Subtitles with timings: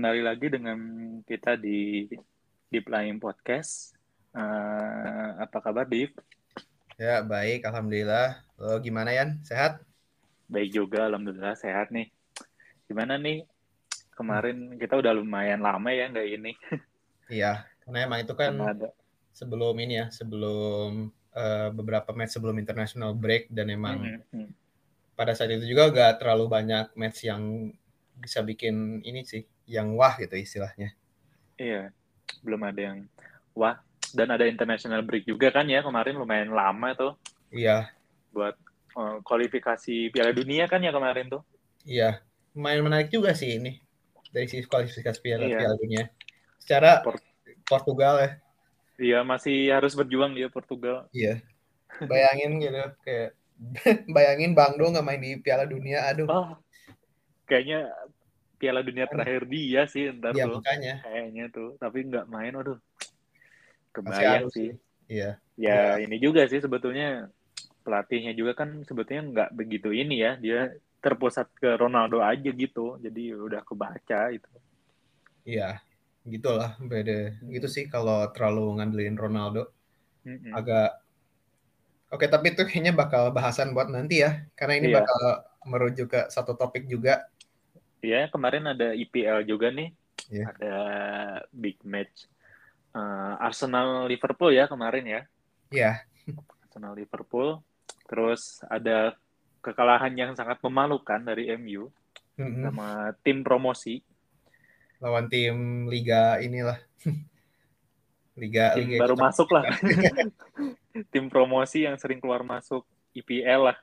[0.00, 0.80] kembali lagi dengan
[1.28, 2.08] kita di
[2.72, 3.92] Deep Line Podcast.
[4.32, 6.16] Uh, apa kabar, Deep?
[6.96, 7.68] Ya, baik.
[7.68, 8.40] Alhamdulillah.
[8.56, 9.44] Lo gimana, Yan?
[9.44, 9.84] Sehat?
[10.48, 11.52] Baik juga, Alhamdulillah.
[11.52, 12.08] Sehat nih.
[12.88, 13.44] Gimana nih?
[14.16, 16.56] Kemarin kita udah lumayan lama ya nggak ini.
[17.28, 18.96] Iya, karena emang itu kan ada.
[19.36, 24.48] sebelum ini ya, sebelum uh, beberapa match sebelum international break dan emang mm -hmm.
[25.12, 27.68] pada saat itu juga gak terlalu banyak match yang
[28.16, 30.90] bisa bikin ini sih, yang wah gitu istilahnya.
[31.54, 31.94] Iya,
[32.42, 32.98] belum ada yang
[33.54, 33.78] wah.
[34.10, 37.14] Dan ada international break juga kan ya kemarin lumayan lama tuh.
[37.54, 37.94] Iya.
[38.34, 38.58] Buat
[38.98, 41.46] uh, kualifikasi Piala Dunia kan ya kemarin tuh.
[41.86, 42.18] Iya,
[42.58, 43.78] lumayan menarik juga sih ini
[44.34, 45.58] dari sisi kualifikasi Piala, iya.
[45.62, 46.04] Piala Dunia.
[46.58, 47.22] Secara Port
[47.62, 48.30] Portugal ya.
[49.00, 51.06] Iya, masih harus berjuang dia Portugal.
[51.14, 51.38] Iya.
[52.02, 53.30] Bayangin gitu kayak
[54.16, 56.26] bayangin Bang Do nggak main di Piala Dunia, aduh.
[56.26, 56.50] Oh,
[57.46, 57.90] kayaknya
[58.60, 60.60] Piala Dunia terakhir dia sih ntar ya, tuh.
[60.60, 61.00] Makanya.
[61.00, 62.76] Kayaknya tuh, tapi nggak main, aduh.
[63.96, 64.76] Kebayang sih.
[65.08, 65.40] Iya.
[65.56, 67.32] Ya, ya, ini juga sih sebetulnya
[67.80, 70.36] pelatihnya juga kan sebetulnya nggak begitu ini ya.
[70.36, 73.00] Dia terpusat ke Ronaldo aja gitu.
[73.00, 74.50] Jadi udah kebaca itu.
[75.48, 75.80] Iya,
[76.28, 77.40] gitulah beda.
[77.48, 79.72] Gitu sih kalau terlalu ngandelin Ronaldo.
[80.20, 80.52] Hmm.
[80.52, 81.00] Agak
[82.10, 84.42] Oke, tapi itu kayaknya bakal bahasan buat nanti ya.
[84.58, 84.98] Karena ini iya.
[84.98, 87.30] bakal merujuk ke satu topik juga
[88.00, 89.92] Iya, kemarin ada IPL juga nih.
[90.28, 90.52] Yeah.
[90.52, 90.74] Ada
[91.52, 92.28] big match
[92.94, 95.20] uh, Arsenal Liverpool ya kemarin ya.
[95.70, 95.92] Iya.
[96.02, 96.38] Yeah.
[96.66, 97.62] Arsenal Liverpool.
[98.06, 99.14] Terus ada
[99.60, 101.92] kekalahan yang sangat memalukan dari MU
[102.40, 102.62] mm-hmm.
[102.68, 102.88] sama
[103.22, 104.02] tim promosi.
[105.00, 106.80] Lawan tim liga inilah.
[108.40, 109.64] liga tim liga baru masuk lah.
[111.12, 113.76] tim promosi yang sering keluar masuk IPL lah.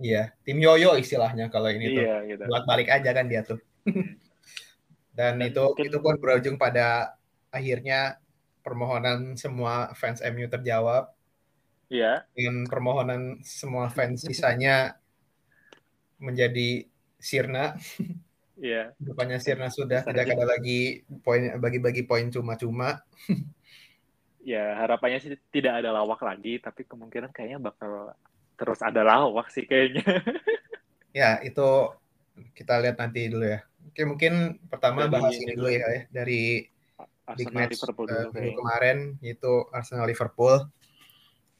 [0.00, 2.32] Iya, tim yoyo istilahnya kalau ini iya, tuh.
[2.32, 2.42] Gitu.
[2.48, 3.60] Buat balik aja kan dia tuh.
[5.16, 5.84] Dan, Dan itu mungkin...
[5.92, 7.20] itu pun berujung pada
[7.52, 8.16] akhirnya
[8.64, 11.12] permohonan semua fans MU terjawab.
[11.92, 12.24] Iya.
[12.32, 14.96] Dengan permohonan semua fans sisanya
[16.16, 16.88] menjadi
[17.20, 17.76] sirna.
[18.56, 18.96] Iya.
[18.96, 23.04] Rupanya sirna sudah tidak ada lagi poin bagi-bagi poin cuma-cuma.
[24.42, 28.16] ya harapannya sih tidak ada lawak lagi, tapi kemungkinan kayaknya bakal
[28.62, 30.06] terus ada lawak sih kayaknya.
[31.18, 31.90] ya, itu
[32.54, 33.66] kita lihat nanti dulu ya.
[33.90, 36.70] Oke, mungkin pertama dari, bahas ini dulu ya, ya dari
[37.26, 40.54] Arsenal big match Liverpool uh, dulu, kemarin yaitu Arsenal Liverpool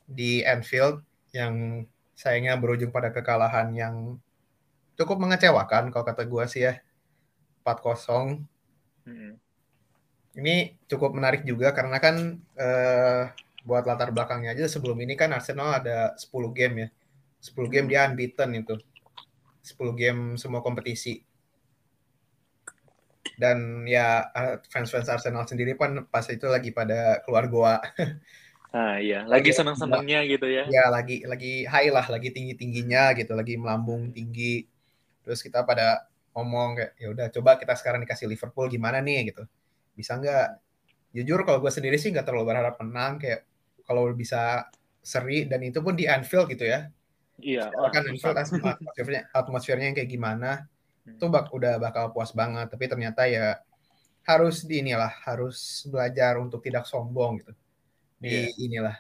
[0.07, 1.03] di Anfield
[1.35, 3.95] yang sayangnya berujung pada kekalahan yang
[4.95, 6.79] cukup mengecewakan kalau kata gue sih ya
[7.67, 8.47] 4-0.
[9.03, 9.35] Hmm.
[10.33, 13.29] Ini cukup menarik juga karena kan uh,
[13.63, 16.89] buat latar belakangnya aja sebelum ini kan Arsenal ada 10 game ya.
[17.43, 18.75] 10 game dia unbeaten itu.
[19.63, 21.23] 10 game semua kompetisi.
[23.39, 24.27] Dan ya
[24.71, 27.77] fans-fans Arsenal sendiri pun pas itu lagi pada keluar goa.
[28.73, 30.65] Ah iya, lagi senang-senangnya gitu ya.
[30.65, 34.65] Ya, lagi lagi high lah, lagi tinggi-tingginya gitu, lagi melambung tinggi.
[35.21, 39.45] Terus kita pada ngomong kayak ya udah coba kita sekarang dikasih Liverpool gimana nih gitu.
[39.93, 40.57] Bisa nggak?
[41.13, 43.45] Jujur kalau gue sendiri sih nggak terlalu berharap menang kayak
[43.87, 44.67] kalau bisa
[45.03, 46.87] seri dan itu pun di Anfield gitu ya.
[47.43, 47.75] Iya.
[47.75, 50.51] kan Anfield atmosfernya, atmosfernya yang kayak gimana
[51.05, 51.19] hmm.
[51.19, 52.71] itu bak udah bakal puas banget.
[52.71, 53.59] Tapi ternyata ya
[54.23, 57.53] harus di inilah harus belajar untuk tidak sombong gitu.
[58.23, 58.63] Di yeah.
[58.63, 58.97] inilah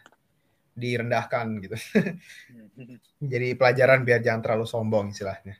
[0.74, 1.76] direndahkan gitu.
[2.74, 2.98] Hmm.
[3.32, 5.54] Jadi pelajaran biar jangan terlalu sombong istilahnya.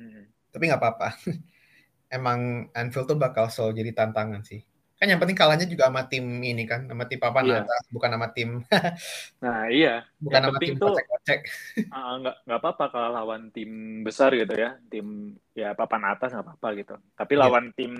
[0.00, 0.24] Hmm.
[0.48, 1.08] Tapi nggak apa-apa.
[2.16, 4.62] Emang Anfield tuh bakal selalu jadi tantangan sih
[5.04, 7.60] kan yang penting kalahnya juga sama tim ini kan sama tim papan iya.
[7.60, 8.50] atas bukan sama tim
[9.44, 10.00] nah iya.
[10.16, 11.40] Bukan yang sama tim tuh kocek
[11.92, 14.80] uh, nggak nggak apa-apa kalau lawan tim besar gitu ya.
[14.88, 16.94] Tim ya papan atas nggak apa-apa gitu.
[17.20, 17.40] Tapi iya.
[17.44, 17.92] lawan tim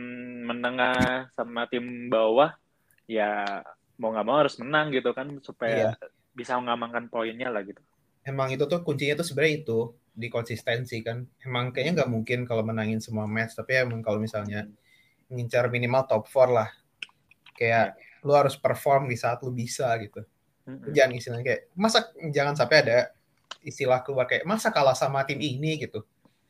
[0.48, 2.56] menengah sama tim bawah
[3.04, 3.60] ya
[4.00, 6.08] mau nggak mau harus menang gitu kan supaya iya.
[6.32, 7.84] bisa mengamankan poinnya lah gitu.
[8.24, 11.20] Emang itu tuh kuncinya tuh sebenarnya itu di konsistensi kan.
[11.44, 14.64] Emang kayaknya nggak mungkin kalau menangin semua match tapi emang kalau misalnya
[15.28, 16.70] ngincar minimal top 4 lah
[17.54, 17.96] kayak
[18.26, 20.22] lu harus perform di saat lu bisa gitu.
[20.64, 20.96] Mm-hmm.
[20.96, 23.12] jangan istilahnya kayak masa jangan sampai ada
[23.60, 26.00] istilah keluar kayak masa kalah sama tim ini gitu.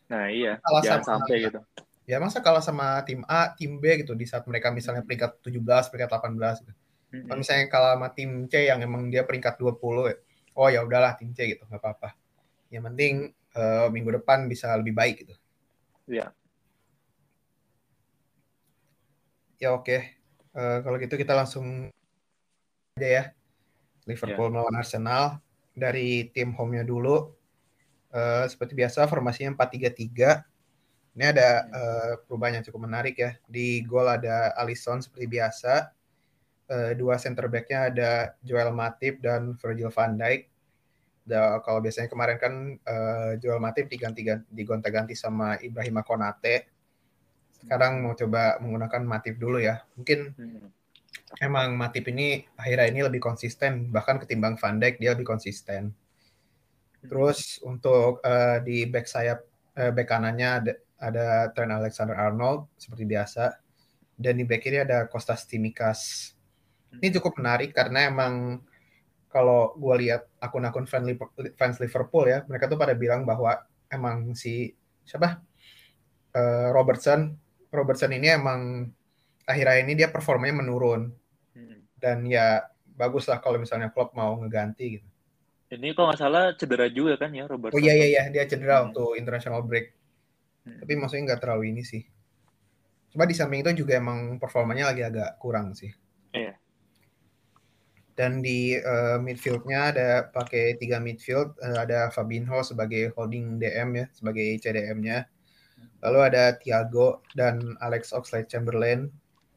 [0.06, 0.62] Nah iya.
[0.62, 1.60] Kalah jangan sama, sampai gitu.
[2.06, 5.90] Ya masa kalah sama tim A tim B gitu di saat mereka misalnya peringkat 17
[5.90, 6.72] peringkat 18 gitu.
[7.14, 7.26] Mm-hmm.
[7.30, 9.78] kalau misalnya kalah sama tim C yang emang dia peringkat 20
[10.10, 10.16] ya
[10.58, 12.14] oh ya udahlah tim C gitu nggak apa-apa.
[12.70, 13.14] Yang penting
[13.58, 15.34] uh, minggu depan bisa lebih baik gitu.
[16.06, 16.30] Ya
[19.64, 19.86] ya oke.
[19.86, 20.23] okay.
[20.54, 21.90] Uh, kalau gitu kita langsung
[22.94, 23.24] aja ya.
[24.06, 24.52] Liverpool yeah.
[24.54, 25.42] melawan Arsenal
[25.74, 27.34] dari tim home-nya dulu.
[28.14, 30.46] Uh, seperti biasa formasinya 4-3-3.
[31.14, 33.34] Ini ada uh, perubahan yang cukup menarik ya.
[33.50, 35.90] Di gol ada Alisson seperti biasa.
[36.64, 38.10] Uh, dua center backnya ada
[38.40, 40.50] Joel Matip dan Virgil van Dijk.
[41.24, 42.54] Da, kalau biasanya kemarin kan
[42.86, 46.73] uh, Joel Matip diganti digonta-ganti sama Ibrahim Konate.
[47.64, 49.80] Sekarang mau coba menggunakan Matip dulu ya.
[49.96, 50.68] Mungkin hmm.
[51.40, 55.90] emang Matip ini akhirnya ini lebih konsisten bahkan ketimbang Van Dijk dia lebih konsisten.
[55.90, 57.08] Hmm.
[57.08, 59.40] Terus untuk uh, di back sayap
[59.80, 63.56] uh, back kanannya ada ada Trent Alexander-Arnold seperti biasa
[64.14, 66.32] dan di back kiri ada Kostas Timikas.
[66.94, 68.62] Ini cukup menarik karena emang
[69.26, 74.70] kalau gue lihat akun-akun fans Liverpool ya, mereka tuh pada bilang bahwa emang si
[75.02, 75.42] siapa
[76.38, 77.34] uh, Robertson
[77.74, 78.88] Robertson ini emang
[79.44, 81.10] akhir-akhir ini dia performanya menurun
[81.58, 81.98] hmm.
[81.98, 85.08] dan ya bagus lah kalau misalnya Klopp mau ngeganti gitu.
[85.74, 87.74] Ini kok nggak salah cedera juga kan ya Robertson?
[87.74, 88.94] Oh iya iya iya dia cedera hmm.
[88.94, 90.04] untuk international break
[90.64, 90.80] Hmm.
[90.80, 92.02] Tapi maksudnya nggak terlalu ini sih.
[93.12, 95.92] Coba di samping itu juga emang performanya lagi agak kurang sih.
[96.34, 96.56] Iya.
[98.14, 104.06] Dan di uh, midfieldnya ada pakai tiga midfield, uh, ada Fabinho sebagai holding DM ya,
[104.14, 105.26] sebagai CDM-nya.
[106.04, 109.08] Lalu ada Thiago dan Alex Oxlade-Chamberlain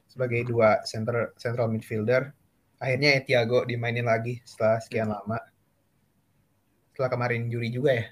[0.08, 2.32] sebagai dua center central midfielder.
[2.78, 5.42] Akhirnya ya Thiago dimainin lagi setelah sekian lama.
[6.94, 8.06] Setelah kemarin juri juga ya.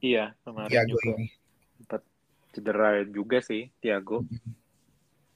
[0.00, 1.16] Iya, kemarin Thiago juga.
[1.16, 1.28] ini
[2.50, 4.22] cedera juga sih Tiago.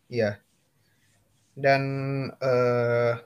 [0.05, 0.37] Iya.
[1.57, 1.83] Dan
[2.29, 3.17] uh,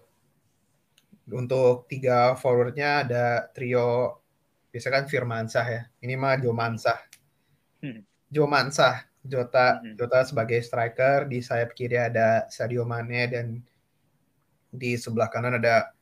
[1.34, 4.22] untuk tiga forwardnya ada trio
[4.70, 5.82] biasa kan Firmansah ya.
[6.00, 7.02] Ini mah Jo Mansah.
[7.82, 8.06] Hmm.
[8.28, 9.96] Jo Mansah, Jota hmm.
[9.96, 13.46] Jota sebagai striker di sayap kiri ada Sadio Mane dan
[14.68, 15.96] di sebelah kanan ada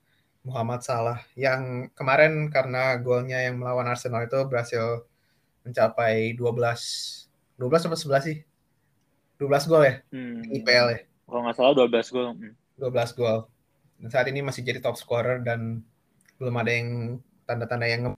[0.46, 5.06] Muhammad Salah yang kemarin karena golnya yang melawan Arsenal itu berhasil
[5.66, 7.26] mencapai 12
[7.58, 8.38] 12 atau 11 sih?
[9.40, 9.94] 12 gol ya?
[10.12, 10.44] Hmm.
[10.48, 11.00] IPL ya?
[11.26, 12.26] Kalau nggak salah 12 gol.
[12.36, 12.54] Hmm.
[12.78, 13.38] 12 gol.
[13.96, 15.80] Dan saat ini masih jadi top scorer dan
[16.36, 17.18] belum ada yang
[17.48, 18.12] tanda-tanda yang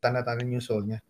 [0.00, 1.04] tanda-tanda nyusulnya.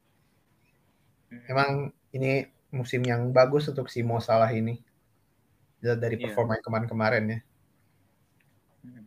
[1.48, 4.82] Emang ini musim yang bagus untuk si Mo Salah ini.
[5.84, 6.22] Dari iya.
[6.28, 6.64] performa yeah.
[6.64, 7.38] kemarin-kemarin ya.
[8.84, 9.04] Hmm.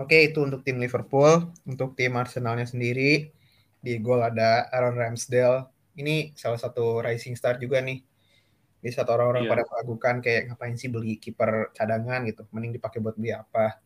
[0.00, 1.50] Oke, itu untuk tim Liverpool.
[1.64, 3.32] Untuk tim Arsenalnya sendiri,
[3.80, 8.04] di gol ada Aaron Ramsdale, ini salah satu rising star juga nih.
[8.80, 9.52] Di satu orang-orang yeah.
[9.52, 13.80] pada meragukan kayak ngapain sih beli kiper cadangan gitu, mending dipakai buat beli apa.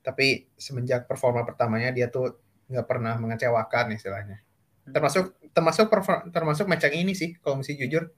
[0.00, 4.47] Tapi semenjak performa pertamanya dia tuh nggak pernah mengecewakan istilahnya.
[4.94, 5.86] Termasuk termasuk
[6.30, 8.10] termasuk match yang ini sih kalau mesti jujur.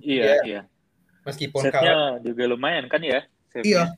[0.00, 0.60] Iya, yeah, iya.
[1.24, 3.24] Meskipun kalau juga lumayan kan ya.
[3.56, 3.96] Iya.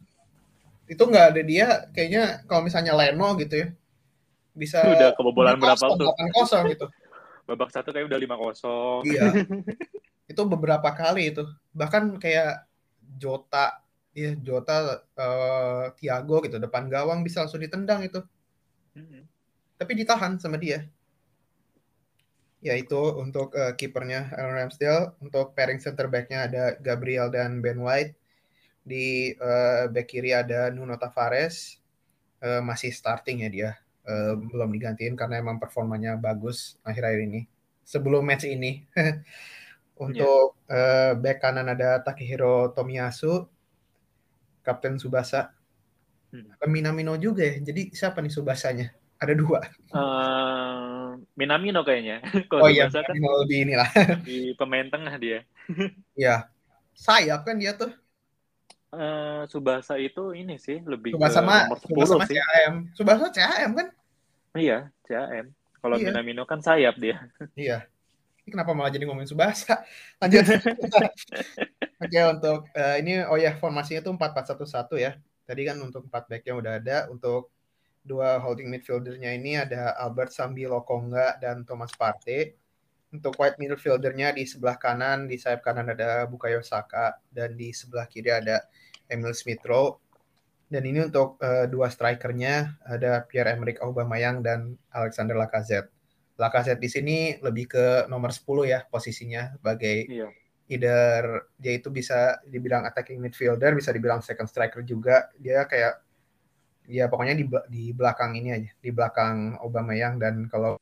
[0.89, 3.69] Itu nggak ada dia kayaknya kalau misalnya Leno gitu ya.
[4.59, 6.11] Bisa udah kebobolan berapa tuh?
[6.35, 6.87] kosong gitu
[7.49, 9.33] babak satu kayak udah lima kosong iya
[10.31, 12.69] itu beberapa kali itu bahkan kayak
[13.17, 13.81] Jota
[14.13, 18.21] ya Jota uh, Thiago gitu depan gawang bisa langsung ditendang itu
[18.93, 19.25] hmm.
[19.81, 20.85] tapi ditahan sama dia
[22.59, 27.79] ya itu untuk uh, kipernya Aaron Ramsdale untuk pairing center backnya ada Gabriel dan Ben
[27.79, 28.19] White
[28.83, 31.79] di uh, back kiri ada Nuno Tavares
[32.43, 33.71] uh, masih starting ya dia
[34.09, 37.41] uh, belum digantiin karena emang performanya bagus akhir-akhir ini.
[37.85, 38.85] Sebelum match ini.
[40.05, 41.13] Untuk yeah.
[41.13, 43.51] uh, back kanan ada Takehiro Tomiyasu,
[44.63, 45.51] Kapten Subasa.
[46.31, 46.55] Hmm.
[46.69, 47.59] Minamino juga ya.
[47.59, 48.95] Jadi siapa nih Subasanya?
[49.19, 49.59] Ada dua.
[49.91, 52.23] Uh, Minamino kayaknya.
[52.55, 53.91] oh iya, kan Minamino lebih inilah.
[54.29, 55.43] di pemain tengah dia.
[56.19, 56.51] Iya.
[56.95, 57.91] Sayap kan dia tuh.
[58.89, 62.37] Uh, Subasa itu ini sih lebih Subasa ke nomor 10 Subasa sih.
[62.39, 62.75] CAM.
[62.95, 63.89] Subasa CAM kan?
[64.55, 65.47] Iya, CAM.
[65.79, 66.07] Kalau iya.
[66.11, 67.19] Minamino kan sayap dia.
[67.59, 67.87] Iya.
[68.47, 69.83] Ini kenapa malah jadi ngomongin Subasa?
[70.23, 70.47] Lanjut.
[71.99, 75.13] Oke, untuk uh, ini oh ya formasinya tuh 4-4-1-1 ya.
[75.45, 77.51] Tadi kan untuk 4 back yang udah ada, untuk
[78.09, 82.57] dua holding midfieldernya ini ada Albert Sambi Lokonga dan Thomas Partey.
[83.13, 88.09] Untuk wide midfieldernya di sebelah kanan, di sayap kanan ada Bukayo Saka dan di sebelah
[88.09, 88.65] kiri ada
[89.09, 90.09] Emil Smith Rowe
[90.69, 95.89] dan ini untuk uh, dua strikernya ada Pierre-Emerick Aubameyang dan Alexander Lacazette.
[96.37, 100.29] Lacazette di sini lebih ke nomor 10 ya posisinya sebagai iya.
[100.69, 105.33] either dia itu bisa dibilang attacking midfielder, bisa dibilang second striker juga.
[105.41, 106.05] Dia kayak
[106.89, 110.81] ya pokoknya di di belakang ini aja, di belakang Aubameyang dan kalau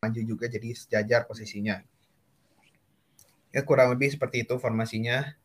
[0.00, 1.82] maju juga jadi sejajar posisinya.
[3.50, 5.36] Ya kurang lebih seperti itu formasinya.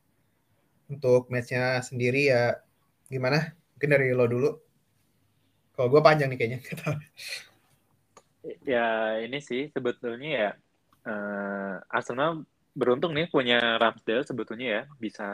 [0.86, 2.62] Untuk matchnya sendiri ya
[3.10, 3.54] Gimana?
[3.78, 4.50] Mungkin dari lo dulu.
[5.76, 6.60] Kalau gue panjang nih kayaknya.
[8.78, 10.50] ya ini sih sebetulnya ya
[11.10, 12.46] uh, Arsenal
[12.78, 15.26] beruntung nih punya Ramsdale sebetulnya ya bisa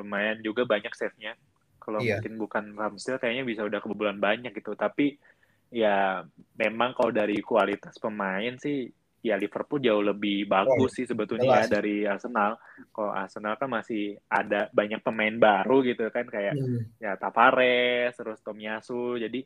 [0.00, 1.36] lumayan juga banyak save-nya
[1.84, 2.16] kalau iya.
[2.16, 5.20] mungkin bukan Ramsdale kayaknya bisa udah kebobolan banyak gitu tapi
[5.68, 6.24] ya
[6.56, 8.88] memang kalau dari kualitas pemain sih
[9.24, 12.60] ya Liverpool jauh lebih bagus oh, sih sebetulnya ya dari Arsenal.
[12.92, 17.00] Kalau Arsenal kan masih ada banyak pemain baru gitu kan kayak hmm.
[17.00, 19.16] ya Tavares, terus Tomiyasu.
[19.16, 19.40] Jadi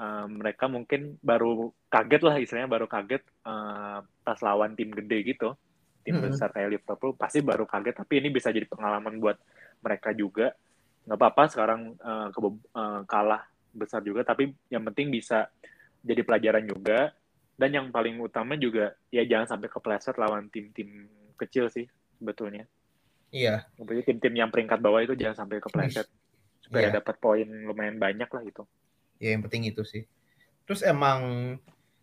[0.00, 5.52] um, mereka mungkin baru kaget lah istilahnya baru kaget uh, pas lawan tim gede gitu.
[6.08, 6.32] Tim hmm.
[6.32, 9.36] besar kayak Liverpool pasti baru kaget tapi ini bisa jadi pengalaman buat
[9.84, 10.56] mereka juga.
[11.08, 12.38] Nggak apa-apa sekarang uh, ke,
[12.76, 15.48] uh, kalah besar juga tapi yang penting bisa
[16.04, 17.16] jadi pelajaran juga.
[17.58, 22.70] Dan yang paling utama juga ya jangan sampai kepleset lawan tim-tim kecil sih sebetulnya.
[23.34, 23.66] Iya.
[23.74, 26.06] Maksudnya tim-tim yang peringkat bawah itu jangan sampai kepleset.
[26.62, 27.02] Supaya iya.
[27.02, 28.62] dapat poin lumayan banyak lah gitu.
[29.18, 30.06] Ya yang penting itu sih.
[30.70, 31.56] Terus emang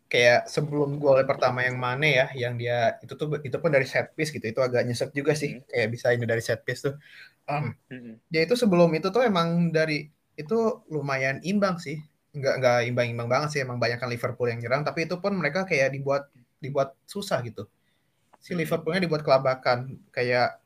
[0.06, 4.12] kayak sebelum gol pertama yang mana ya yang dia itu tuh itu pun dari set
[4.12, 4.46] piece gitu.
[4.46, 5.60] Itu agak nyesek juga sih.
[5.60, 5.66] Hmm.
[5.72, 6.96] kayak bisa ini dari set piece tuh
[7.50, 7.74] um,
[8.30, 12.02] dia itu sebelum itu tuh emang dari itu lumayan imbang sih.
[12.36, 13.60] Nggak nggak imbang-imbang banget sih.
[13.64, 14.84] Emang banyak kan Liverpool yang nyerang.
[14.84, 16.28] Tapi itu pun mereka kayak dibuat
[16.60, 17.70] dibuat susah gitu.
[18.44, 18.54] Si.
[18.54, 19.98] Liverpoolnya dibuat kelabakan.
[20.12, 20.60] Kayak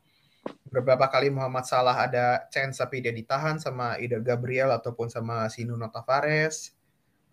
[0.66, 5.64] beberapa kali Muhammad Salah ada chance tapi dia ditahan sama Ida Gabriel ataupun sama si
[5.64, 6.74] Nuno Tavares.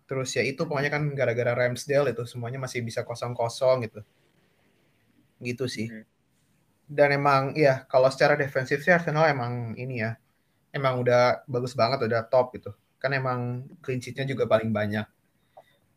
[0.08, 4.00] Terus ya itu pokoknya kan gara-gara Ramsdale itu semuanya masih bisa kosong-kosong gitu.
[5.42, 5.92] Gitu sih.
[5.92, 6.17] Hmm.
[6.88, 10.16] Dan emang ya kalau secara defensif sih Arsenal emang ini ya
[10.72, 15.06] emang udah bagus banget udah top gitu kan emang clean sheet-nya juga paling banyak.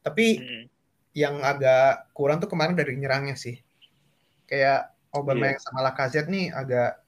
[0.06, 0.66] Tapi hmm.
[1.18, 3.58] yang agak kurang tuh kemarin dari nyerangnya sih.
[4.46, 5.58] Kayak Obama yeah.
[5.58, 7.02] yang sama Lacazette nih agak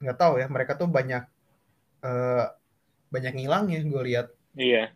[0.00, 1.24] nggak tahu ya, mereka tuh banyak
[2.06, 2.46] uh,
[3.10, 4.26] banyak ngilang ya gue lihat.
[4.56, 4.94] Iya.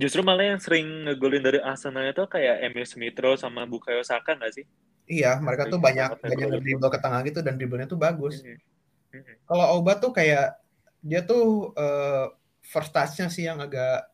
[0.00, 4.52] Justru malah yang sering ngegolin dari Arsenal itu kayak Emil Smithrow sama Bukayo Saka nggak
[4.60, 4.66] sih?
[5.06, 8.42] Iya, mereka tuh banyak banyak dribble ke tengah gitu dan dribblenya tuh bagus.
[8.44, 9.36] Mm -hmm.
[9.46, 10.60] Kalau Oba tuh kayak
[11.00, 12.30] dia tuh uh,
[12.60, 14.06] first touch-nya sih yang agak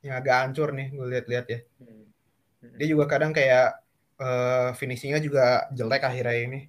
[0.00, 1.60] yang agak hancur nih gue lihat-lihat ya.
[1.78, 2.04] Hmm.
[2.64, 2.76] Hmm.
[2.80, 3.78] Dia juga kadang kayak
[4.16, 6.60] uh, finishingnya juga jelek akhirnya ini.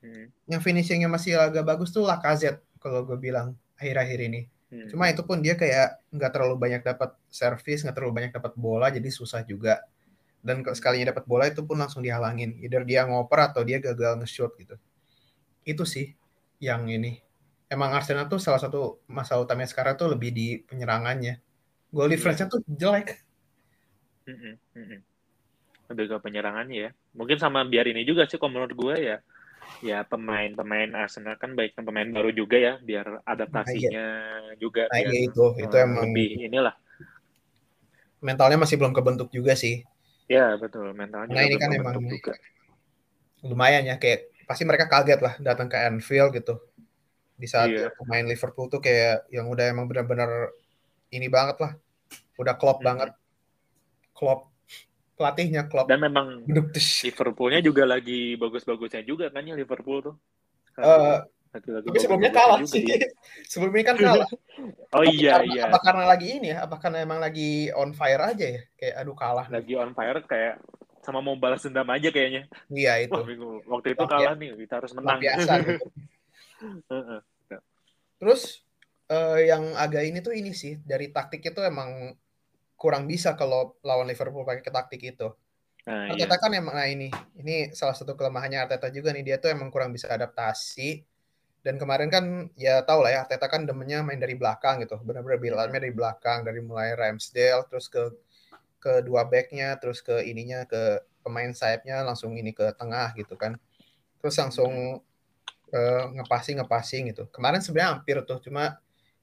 [0.00, 0.30] Hmm.
[0.46, 4.40] Yang finishingnya masih agak bagus tuh Lacazette kalau gue bilang akhir-akhir ini.
[4.70, 4.86] Hmm.
[4.86, 8.86] Cuma itu pun dia kayak nggak terlalu banyak dapat servis, nggak terlalu banyak dapat bola,
[8.94, 9.82] jadi susah juga.
[10.40, 12.56] Dan sekalinya dapat bola itu pun langsung dihalangin.
[12.64, 14.76] Either dia ngoper atau dia gagal nge-shoot gitu.
[15.64, 16.16] Itu sih
[16.60, 17.20] yang ini
[17.70, 21.38] emang Arsenal tuh salah satu masalah utamanya sekarang tuh lebih di penyerangannya.
[21.94, 22.18] Goal iya.
[22.18, 23.22] difference-nya tuh jelek.
[25.90, 26.90] Lebih ke penyerangannya ya.
[27.14, 29.18] Mungkin sama biar ini juga sih kalau menurut gue ya.
[29.86, 34.58] Ya pemain-pemain Arsenal kan baik pemain baru juga ya, biar adaptasinya nah, iya.
[34.58, 34.90] juga.
[34.90, 36.74] Nah, biar, iya itu, itu uh, emang lebih inilah.
[38.18, 39.86] Mentalnya masih belum kebentuk juga sih.
[40.30, 41.34] Ya betul, mentalnya.
[41.34, 42.38] Nah ini kan emang juga.
[43.42, 46.58] lumayan ya, kayak pasti mereka kaget lah datang ke Anfield gitu
[47.40, 47.88] di saat iya.
[47.96, 50.52] pemain Liverpool tuh kayak yang udah emang benar-benar
[51.08, 51.72] ini banget lah
[52.36, 52.86] udah klop hmm.
[52.90, 53.10] banget
[54.12, 54.52] klop
[55.16, 60.14] pelatihnya klop dan memang Liverpoolnya juga lagi bagus-bagusnya juga kan ya Liverpool tuh
[60.82, 62.86] uh, tapi sebelumnya kalah sih.
[62.86, 63.10] Ya.
[63.50, 64.28] sebelumnya kan kalah.
[64.90, 65.62] Oh iya karena, iya.
[65.70, 66.66] apa karena lagi ini ya?
[66.66, 68.62] Apa karena emang lagi on fire aja ya?
[68.74, 70.60] Kayak aduh kalah lagi on fire kayak
[71.00, 72.50] sama mau balas dendam aja kayaknya.
[72.68, 73.14] Iya itu.
[73.14, 75.22] Wah, waktu itu kalah nih kita harus menang.
[75.22, 75.86] biasa gitu.
[78.20, 78.42] Terus
[79.08, 82.12] uh, yang agak ini tuh ini sih dari taktiknya tuh emang
[82.76, 85.32] kurang bisa kalau lawan Liverpool pakai taktik itu.
[85.88, 86.42] Nah, Arteta iya.
[86.44, 87.08] kan emang nah ini
[87.40, 89.24] ini salah satu kelemahannya Arteta juga nih.
[89.24, 91.09] Dia tuh emang kurang bisa adaptasi
[91.60, 92.24] dan kemarin kan
[92.56, 96.44] ya tau lah ya Arteta kan demennya main dari belakang gitu benar-benar bilangnya dari belakang
[96.44, 98.08] dari mulai Ramsdale terus ke
[98.80, 103.60] ke dua backnya terus ke ininya ke pemain sayapnya langsung ini ke tengah gitu kan
[104.20, 105.04] terus langsung
[105.74, 107.26] uh, ngepasing ngepasing gitu.
[107.30, 108.78] Kemarin sebenarnya hampir tuh cuma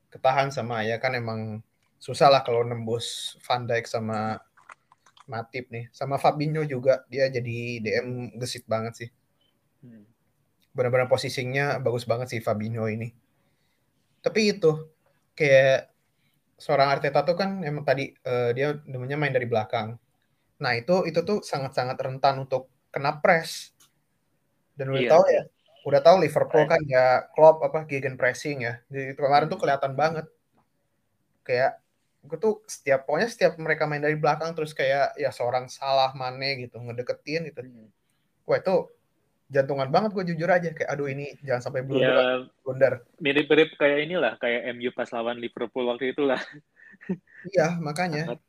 [0.09, 1.61] ketahan sama ya kan emang
[1.99, 4.39] susah lah kalau nembus Van Dijk sama
[5.27, 5.91] Matip nih.
[5.91, 9.09] Sama Fabinho juga dia jadi DM gesit banget sih.
[9.83, 10.07] Hmm.
[10.77, 13.09] Benar-benar posisinya bagus banget sih Fabinho ini.
[14.21, 14.93] Tapi itu
[15.33, 15.89] kayak
[16.57, 19.97] seorang Arteta tuh kan emang tadi uh, dia namanya main dari belakang.
[20.61, 23.73] Nah itu itu tuh sangat-sangat rentan untuk kena press.
[24.77, 25.09] Dan udah iya.
[25.09, 25.43] tahu ya
[25.87, 28.83] udah tahu Liverpool kan ya Klopp apa gegen pressing ya.
[28.91, 30.27] Jadi kemarin tuh kelihatan banget.
[31.47, 31.79] Kayak
[32.27, 36.59] gue tuh setiap pokoknya setiap mereka main dari belakang terus kayak ya seorang salah mane
[36.67, 37.63] gitu ngedeketin gitu.
[37.63, 37.87] Hmm.
[38.43, 38.75] Wah itu
[39.47, 42.11] jantungan banget gue jujur aja kayak aduh ini jangan sampai blunder.
[42.11, 42.93] Ya, blunder.
[43.23, 46.39] Mirip-mirip kayak inilah kayak MU pas lawan Liverpool waktu itu lah.
[47.47, 48.27] Iya makanya.
[48.27, 48.41] Sangat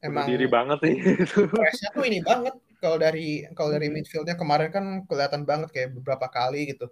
[0.00, 0.96] Emang diri banget sih.
[1.60, 6.26] Pressnya tuh ini banget kalau dari kalau dari midfieldnya kemarin kan kelihatan banget kayak beberapa
[6.32, 6.88] kali gitu.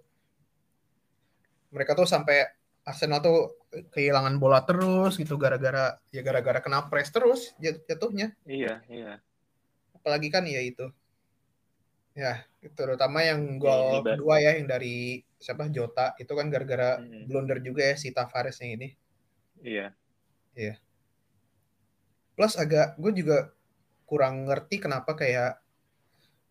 [1.73, 2.45] Mereka tuh sampai
[2.85, 8.33] Arsenal tuh kehilangan bola terus gitu gara-gara ya gara-gara kena press terus jatuhnya.
[8.45, 9.21] Iya, iya.
[9.93, 10.89] Apalagi kan ya itu.
[12.19, 12.43] Ya,
[12.75, 17.31] terutama yang gol ya, kedua ya yang dari siapa Jota itu kan gara-gara hmm.
[17.31, 18.87] blunder juga ya si Tavares yang ini.
[19.63, 19.95] Iya.
[20.51, 20.75] Iya.
[22.35, 23.55] Plus agak gue juga
[24.03, 25.63] kurang ngerti kenapa kayak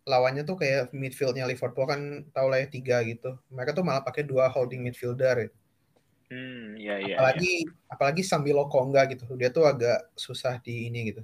[0.08, 3.36] lawannya tuh kayak midfieldnya Liverpool kan tau lah ya tiga gitu.
[3.52, 5.52] Mereka tuh malah pakai dua holding midfielder.
[6.32, 7.16] Hmm, iya iya.
[7.20, 7.92] Apalagi ya.
[7.92, 9.28] apalagi sambil Lokonga gitu.
[9.36, 11.22] Dia tuh agak susah di ini gitu.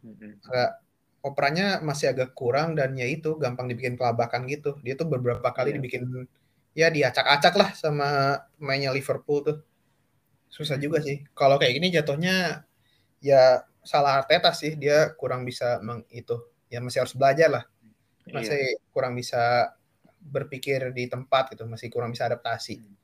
[0.00, 0.40] Hmm.
[0.48, 0.85] Agak
[1.26, 4.78] operanya masih agak kurang dan ya itu gampang dibikin kelabakan gitu.
[4.86, 5.76] Dia tuh beberapa kali yeah.
[5.82, 6.02] dibikin
[6.78, 9.58] ya diacak-acak lah sama mainnya Liverpool tuh.
[10.46, 11.26] Susah juga sih.
[11.34, 12.62] Kalau kayak gini jatuhnya
[13.18, 14.78] ya salah Arteta sih.
[14.78, 16.38] Dia kurang bisa meng itu.
[16.70, 17.64] Ya masih harus belajar lah
[18.30, 18.82] masih iya.
[18.90, 19.70] kurang bisa
[20.18, 22.82] berpikir di tempat gitu, masih kurang bisa adaptasi.
[22.82, 22.94] Hmm.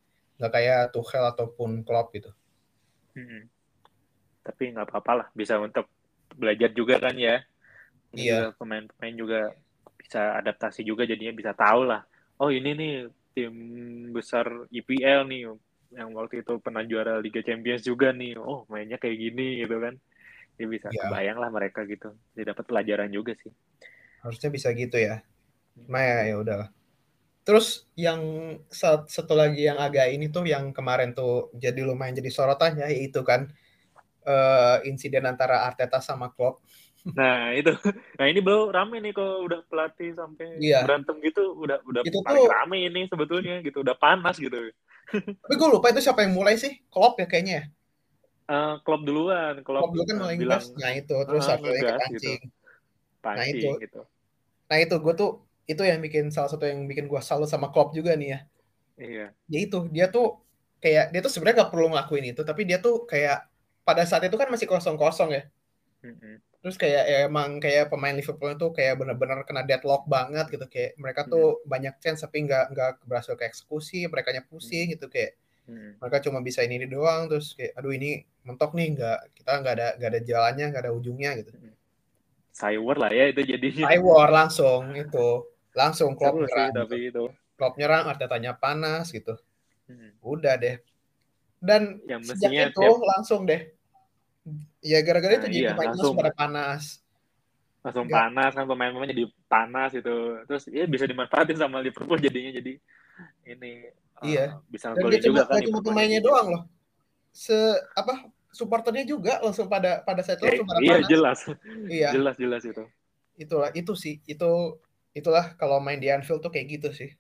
[0.43, 2.31] Nggak kayak Tuchel ataupun Klopp gitu.
[3.14, 3.47] Hmm.
[4.43, 5.87] Tapi nggak apa-apa lah, bisa untuk
[6.35, 7.47] belajar juga kan ya.
[8.12, 8.52] Iya.
[8.57, 9.40] Pemain-pemain juga
[9.97, 12.04] bisa adaptasi juga, jadinya bisa tahu lah.
[12.40, 12.95] Oh ini nih
[13.33, 13.54] tim
[14.12, 15.49] besar IPL nih,
[15.97, 18.37] yang waktu itu pernah juara Liga Champions juga nih.
[18.37, 19.97] Oh mainnya kayak gini gitu kan.
[20.61, 21.09] Dia bisa ya.
[21.09, 22.12] kebayang lah mereka gitu.
[22.37, 23.52] Dia dapat pelajaran juga sih
[24.23, 25.21] harusnya bisa gitu ya
[25.75, 26.69] cuma ya ya udahlah
[27.42, 28.23] terus yang
[28.71, 33.50] satu lagi yang agak ini tuh yang kemarin tuh jadi lumayan jadi sorotannya yaitu kan
[34.23, 36.62] uh, insiden antara Arteta sama Klopp
[37.03, 37.75] Nah itu,
[38.15, 40.87] nah ini baru rame nih kalau udah pelatih sampai iya.
[40.87, 44.71] berantem gitu, udah udah itu paling tuh, rame ini sebetulnya gitu, udah panas gitu.
[45.11, 47.75] Tapi gue lupa itu siapa yang mulai sih, Klopp ya kayaknya.
[48.47, 52.15] Uh, Klopp duluan, Klopp, Klopp dulu kan mulai bilang, nah itu terus uh, kepancing.
[52.15, 52.31] Gitu.
[53.19, 54.01] Pancing, nah itu, gitu.
[54.71, 55.31] Nah itu gue tuh
[55.67, 58.41] itu yang bikin salah satu yang bikin gue salut sama Klopp juga nih ya.
[59.03, 59.27] Iya.
[59.51, 60.38] Ya itu dia tuh
[60.79, 63.47] kayak dia tuh sebenarnya gak perlu ngelakuin itu, tapi dia tuh kayak
[63.83, 65.43] pada saat itu kan masih kosong-kosong ya.
[66.07, 66.35] Mm-hmm.
[66.62, 70.94] Terus kayak ya emang kayak pemain Liverpool itu kayak benar-benar kena deadlock banget gitu kayak
[70.94, 71.66] mereka tuh mm-hmm.
[71.66, 74.94] banyak chance tapi nggak nggak berhasil ke eksekusi, mereka pusing mm-hmm.
[74.94, 75.35] gitu kayak
[75.66, 75.98] mm-hmm.
[75.98, 79.75] mereka cuma bisa ini, ini doang terus kayak aduh ini mentok nih nggak kita nggak
[79.75, 81.51] ada nggak ada jalannya nggak ada ujungnya gitu.
[81.51, 81.83] Mm-hmm
[82.53, 83.88] Cywar lah ya itu jadinya.
[83.88, 85.29] Cywar langsung itu.
[85.72, 86.70] Langsung Klopp nyerang.
[86.77, 87.25] Tapi itu.
[87.57, 89.40] Klopp nyerang, Artetanya panas gitu.
[89.88, 90.12] Hmm.
[90.20, 90.77] Udah deh.
[91.57, 93.01] Dan yang sejak itu tiap...
[93.01, 93.72] langsung deh.
[94.83, 96.99] Ya gara-gara nah, itu jadi iya, pemain langsung pada panas.
[97.83, 98.14] Langsung Gak.
[98.14, 100.16] panas kan pemain-pemain jadi panas itu.
[100.51, 102.73] Terus ya bisa dimanfaatin sama Liverpool jadinya jadi
[103.47, 103.73] ini
[104.27, 104.59] iya.
[104.59, 105.62] Uh, bisa gol juga kan.
[105.62, 106.62] Cuma pemainnya doang loh.
[107.31, 107.55] Se
[107.95, 111.09] apa supporternya juga langsung pada pada saat itu eh, langsung pada iya, panas.
[111.09, 111.38] jelas.
[111.87, 112.09] Iya.
[112.11, 112.85] Jelas jelas itu.
[113.38, 114.51] Itulah itu sih itu
[115.14, 117.11] itulah kalau main di Anfield tuh kayak gitu sih.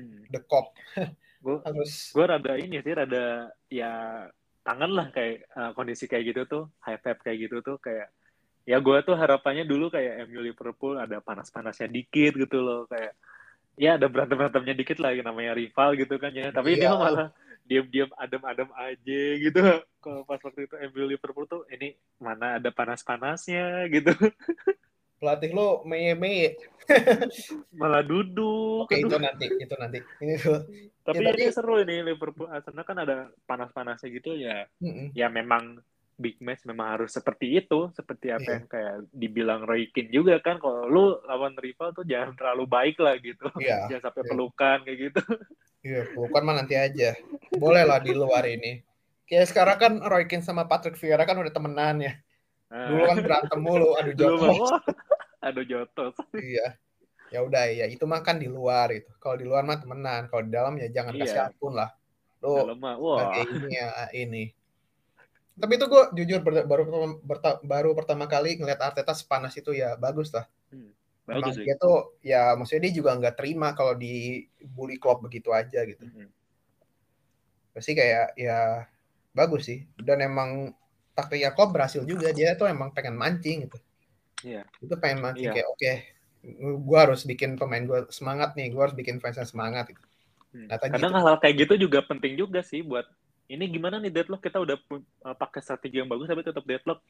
[0.00, 0.24] Hmm.
[0.32, 0.72] The cop.
[1.40, 3.92] gue harus gue rada ini sih rada ya
[4.60, 8.12] tangan lah kayak uh, kondisi kayak gitu tuh high five kayak gitu tuh kayak
[8.68, 13.16] ya gue tuh harapannya dulu kayak MU Liverpool ada panas-panasnya dikit gitu loh kayak
[13.80, 16.52] ya ada berantem berantemnya dikit lah namanya rival gitu kan ya.
[16.52, 16.92] Tapi iya.
[16.92, 17.28] dia malah
[17.64, 19.60] diam-diam adem-adem aja gitu.
[20.04, 23.88] Kalau pas waktu itu MU Liverpool tuh ini mana ada panas-panasnya?
[23.88, 24.12] gitu
[25.20, 26.56] pelatih lo meye meye
[27.80, 30.64] malah duduk oke itu nanti itu nanti ini tuh
[31.04, 31.54] tapi ya, ini tapi...
[31.54, 35.06] seru ini Liverpool Arsenal kan ada panas-panasnya gitu ya mm -mm.
[35.14, 35.78] ya memang
[36.20, 38.54] big match memang harus seperti itu seperti apa yeah.
[38.56, 42.96] yang kayak dibilang Roy Keane juga kan kalau lu lawan rival tuh jangan terlalu baik
[43.00, 43.86] lah gitu yeah.
[43.92, 44.30] jangan sampai yeah.
[44.34, 45.22] pelukan kayak gitu
[45.80, 47.16] Iya, bukan mah nanti aja.
[47.56, 48.84] Boleh lah di luar ini.
[49.24, 52.12] Kayak sekarang kan Roy Keane sama Patrick Vieira kan udah temenan ya.
[52.70, 54.70] Dulu kan berantem mulu, aduh jotos.
[55.40, 56.14] Aduh jotos.
[56.36, 56.76] iya.
[57.30, 59.10] Ya udah ya, itu mah kan di luar itu.
[59.22, 61.22] Kalau di luar mah temenan, kalau di dalam ya jangan iya.
[61.22, 61.90] kasih ampun lah.
[63.22, 64.44] Kayak ini ya ini.
[65.60, 66.84] Tapi itu gue jujur baru
[67.62, 70.48] baru pertama kali ngeliat Arteta sepanas itu ya bagus lah.
[70.72, 70.90] Hmm
[71.30, 71.64] Bagus sih.
[71.64, 76.02] dia tuh ya maksudnya dia juga nggak terima kalau di bully Klopp begitu aja gitu.
[76.02, 76.28] Mm -hmm.
[77.70, 78.90] Pasti kayak ya
[79.30, 80.74] bagus sih dan emang
[81.14, 83.78] taktiknya Klopp berhasil juga dia tuh emang pengen mancing gitu.
[84.42, 84.62] Iya.
[84.62, 84.84] Yeah.
[84.84, 85.54] Itu pengen mancing yeah.
[85.56, 85.96] kayak oke, okay,
[86.80, 90.02] gue harus bikin pemain gue semangat nih, gue harus bikin fansnya semangat gitu.
[90.50, 90.66] Hmm.
[90.66, 91.18] Nah, Kadang gitu.
[91.20, 93.06] hal-hal kayak gitu juga penting juga sih buat
[93.50, 94.78] ini gimana nih deadlock kita udah
[95.26, 97.02] uh, pakai strategi yang bagus tapi tetap deadlock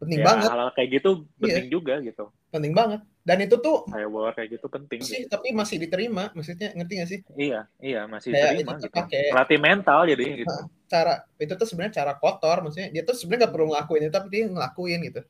[0.00, 1.74] penting ya, banget hal, hal kayak gitu penting iya.
[1.76, 5.28] juga gitu penting banget dan itu tuh saya bawa kayak gitu penting sih gitu.
[5.28, 8.96] tapi masih diterima maksudnya ngerti gak sih iya iya masih kayak diterima gitu.
[8.96, 13.12] pakai latih mental jadi gitu nah, cara itu tuh sebenarnya cara kotor maksudnya dia tuh
[13.12, 15.20] sebenarnya gak perlu ngelakuin itu tapi dia ngelakuin gitu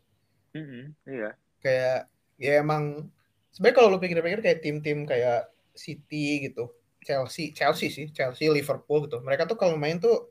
[0.56, 1.30] mm -hmm, iya.
[1.60, 1.98] Kayak
[2.40, 3.12] ya emang
[3.52, 6.72] sebenarnya kalau lu pikir-pikir kayak tim-tim kayak City gitu
[7.04, 10.30] Chelsea Chelsea sih Chelsea Liverpool gitu mereka tuh kalau main tuh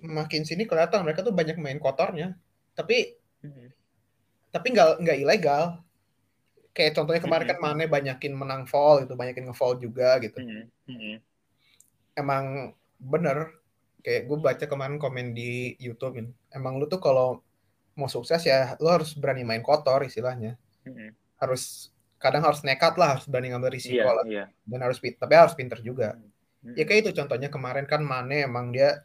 [0.00, 2.36] makin sini kelihatan mereka tuh banyak main kotornya.
[2.72, 3.68] Tapi hmm.
[4.50, 5.64] tapi nggak nggak ilegal.
[6.74, 10.42] Kayak contohnya kemarin kan Mane banyakin menang fall gitu banyakin ngefoul juga gitu.
[10.42, 11.18] Hmm.
[12.14, 12.70] emang
[13.02, 13.58] bener
[14.06, 17.42] kayak gue baca kemarin komen di YouTube ini emang lu tuh kalau
[17.94, 20.58] mau sukses ya lu harus berani main kotor istilahnya.
[21.38, 24.24] Harus kadang harus nekat lah harus berani ngambil risiko yeah, lah.
[24.24, 24.46] yeah.
[24.64, 26.16] dan harus tapi harus pinter juga.
[26.16, 26.80] Mm-hmm.
[26.80, 29.04] ya kayak itu contohnya kemarin kan Mane emang dia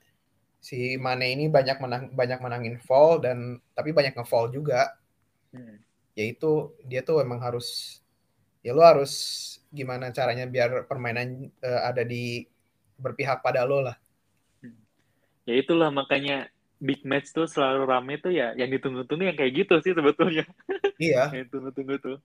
[0.64, 4.96] si Mane ini banyak menang banyak menangin fall dan tapi banyak ngefall juga.
[5.50, 5.78] Mm-hmm.
[6.14, 8.00] yaitu dia tuh emang harus
[8.60, 9.14] ya lo harus
[9.72, 12.44] gimana caranya biar permainan uh, ada di
[13.00, 13.98] berpihak pada lo lah.
[15.48, 19.76] Ya itulah makanya big match tuh selalu rame tuh ya yang ditunggu-tunggu yang kayak gitu
[19.84, 20.48] sih sebetulnya.
[21.00, 21.32] Iya.
[21.32, 22.18] Yang ditunggu-tunggu tuh.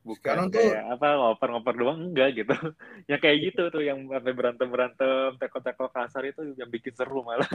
[0.00, 2.54] Bukan Sekarang kayak tuh, apa ngoper-ngoper doang enggak gitu.
[3.10, 7.50] Ya kayak gitu tuh yang sampai berantem berantem teko-teko kasar itu yang bikin seru malah.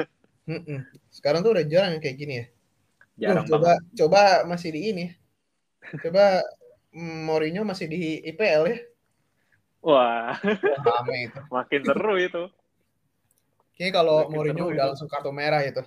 [1.15, 2.45] Sekarang tuh udah jarang kayak gini ya.
[3.15, 3.99] Jarang uh, coba banget.
[3.99, 5.05] coba masih di ini.
[6.03, 6.43] Coba
[6.95, 8.77] Mourinho masih di IPL ya.
[9.83, 10.35] Wah.
[10.83, 11.39] Rame itu.
[11.51, 12.43] makin seru itu.
[13.75, 14.89] Kayaknya kalau Mourinho udah itu.
[14.95, 15.83] langsung kartu merah itu.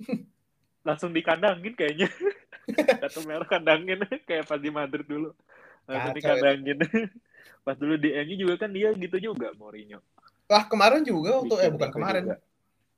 [0.86, 2.08] langsung dikandangin kayaknya.
[3.02, 5.34] kartu merah kandangin kayak pas di Madrid dulu.
[5.88, 6.78] Langsung dikandangin.
[7.60, 10.00] Pas dulu di MU juga kan dia gitu juga Mourinho.
[10.48, 12.22] Lah kemarin juga waktu Bikin eh bukan kemarin.
[12.24, 12.36] Juga.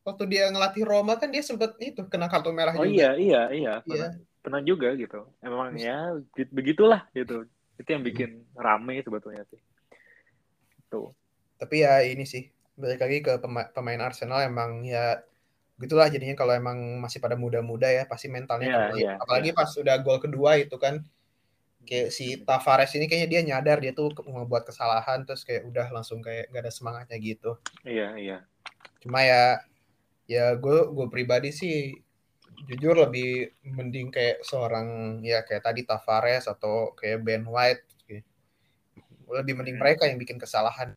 [0.03, 2.87] Waktu dia ngelatih Roma kan dia sempet itu kena kartu merah oh, juga.
[2.87, 3.73] Oh iya iya iya.
[3.83, 4.39] Pernah, iya.
[4.39, 5.27] pernah juga gitu.
[5.43, 6.15] Emang ya
[6.55, 7.43] begitulah gitu.
[7.75, 9.59] Itu yang bikin rame sebetulnya sih.
[10.87, 11.11] Tuh.
[11.59, 12.47] Tapi ya ini sih
[12.79, 13.33] balik lagi ke
[13.75, 15.27] pemain Arsenal emang ya
[15.83, 19.59] gitulah jadinya kalau emang masih pada muda-muda ya pasti mentalnya yeah, yeah, apalagi yeah.
[19.59, 21.03] pas udah gol kedua itu kan
[21.83, 26.23] kayak si Tavares ini kayaknya dia nyadar dia tuh membuat kesalahan terus kayak udah langsung
[26.23, 27.59] kayak gak ada semangatnya gitu.
[27.83, 28.39] Iya iya.
[29.03, 29.59] Cuma ya
[30.31, 31.99] ya gue gue pribadi sih
[32.71, 38.23] jujur lebih mending kayak seorang ya kayak tadi Tavares atau kayak Ben White gitu.
[39.35, 39.83] lebih mending hmm.
[39.83, 40.95] mereka yang bikin kesalahan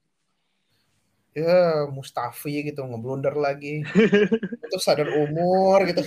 [1.36, 3.84] ya Mustafi gitu ngeblunder lagi.
[4.65, 6.02] Itu sadar umur gitu.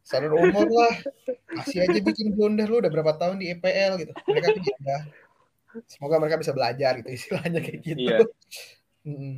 [0.00, 0.94] Sadar umur lah.
[1.52, 4.12] Masih aja bikin blunder lu udah berapa tahun di EPL gitu.
[4.24, 4.98] Mereka tuh ya
[5.84, 8.00] semoga mereka bisa belajar gitu istilahnya kayak gitu.
[8.08, 8.18] Iya,
[9.04, 9.34] hmm.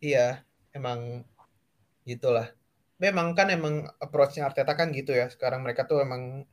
[0.00, 0.26] iya
[0.72, 1.28] emang
[2.08, 2.56] gitulah.
[2.96, 5.28] Memang kan emang approachnya Arteta kan gitu ya.
[5.28, 6.48] Sekarang mereka tuh emang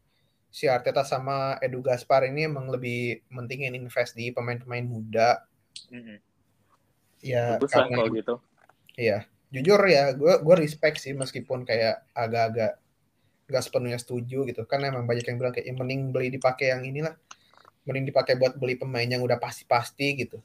[0.52, 5.48] si Arteta sama Edu Gaspar ini emang lebih mentingin invest di pemain-pemain muda.
[5.88, 6.33] Mm -hmm.
[7.24, 8.36] Ya Bagus karena kalau gitu.
[9.00, 12.82] Iya jujur ya gue gue respect sih meskipun kayak agak-agak
[13.46, 14.66] gak sepenuhnya setuju gitu.
[14.66, 17.14] Kan emang banyak yang bilang kayak yang mending beli dipakai yang inilah
[17.86, 20.42] mending dipakai buat beli pemain yang udah pasti-pasti gitu.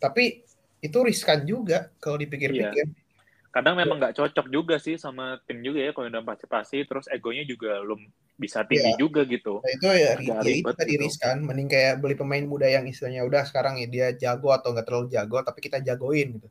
[0.00, 0.40] Tapi
[0.80, 2.86] itu riskan juga kalau dipikir-pikir.
[2.88, 3.06] Iya.
[3.48, 7.42] kadang memang nggak cocok juga sih sama tim juga ya kalau udah pasti-pasti terus egonya
[7.48, 8.06] juga belum
[8.38, 8.96] bisa tinggi ya.
[8.96, 9.58] juga gitu.
[9.58, 11.02] Nah, itu ya, ya itu tadi gitu.
[11.02, 11.42] riskan.
[11.42, 15.06] Mending kayak beli pemain muda yang istilahnya udah sekarang ya dia jago atau nggak terlalu
[15.10, 16.48] jago, tapi kita jagoin gitu.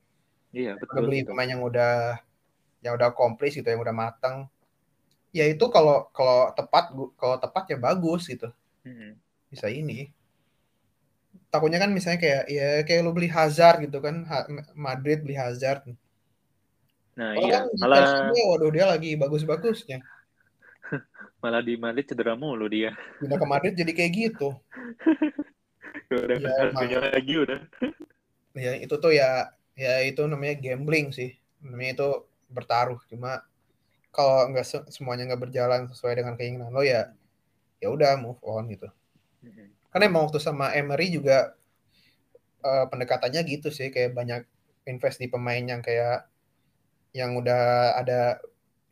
[0.52, 1.08] Iya, betul.
[1.08, 2.20] beli pemain yang udah
[2.84, 4.52] yang udah komplis gitu, yang udah matang.
[5.32, 8.52] Ya itu kalau kalau tepat kalau tepat ya bagus gitu.
[8.84, 9.16] Hmm.
[9.48, 10.12] Bisa ini.
[11.48, 14.28] Takutnya kan misalnya kayak ya kayak lu beli Hazard gitu kan,
[14.76, 15.88] Madrid beli Hazard.
[17.16, 17.64] Nah, oh, iya.
[17.64, 20.04] Kan malah waduh dia lagi bagus-bagusnya.
[21.38, 22.94] Malah di Madrid cedera mulu dia.
[23.22, 24.50] Pindah ke Madrid jadi kayak gitu.
[26.14, 27.60] udah ya, lagi udah.
[28.58, 32.10] Ya itu tuh ya ya itu namanya gambling sih namanya itu
[32.50, 33.46] bertaruh cuma
[34.10, 37.14] kalau nggak semuanya nggak berjalan sesuai dengan keinginan lo ya
[37.78, 38.90] ya udah move on gitu
[39.94, 41.54] karena emang waktu sama Emery juga
[42.66, 44.42] uh, pendekatannya gitu sih kayak banyak
[44.90, 46.26] invest di pemain yang kayak
[47.14, 48.42] yang udah ada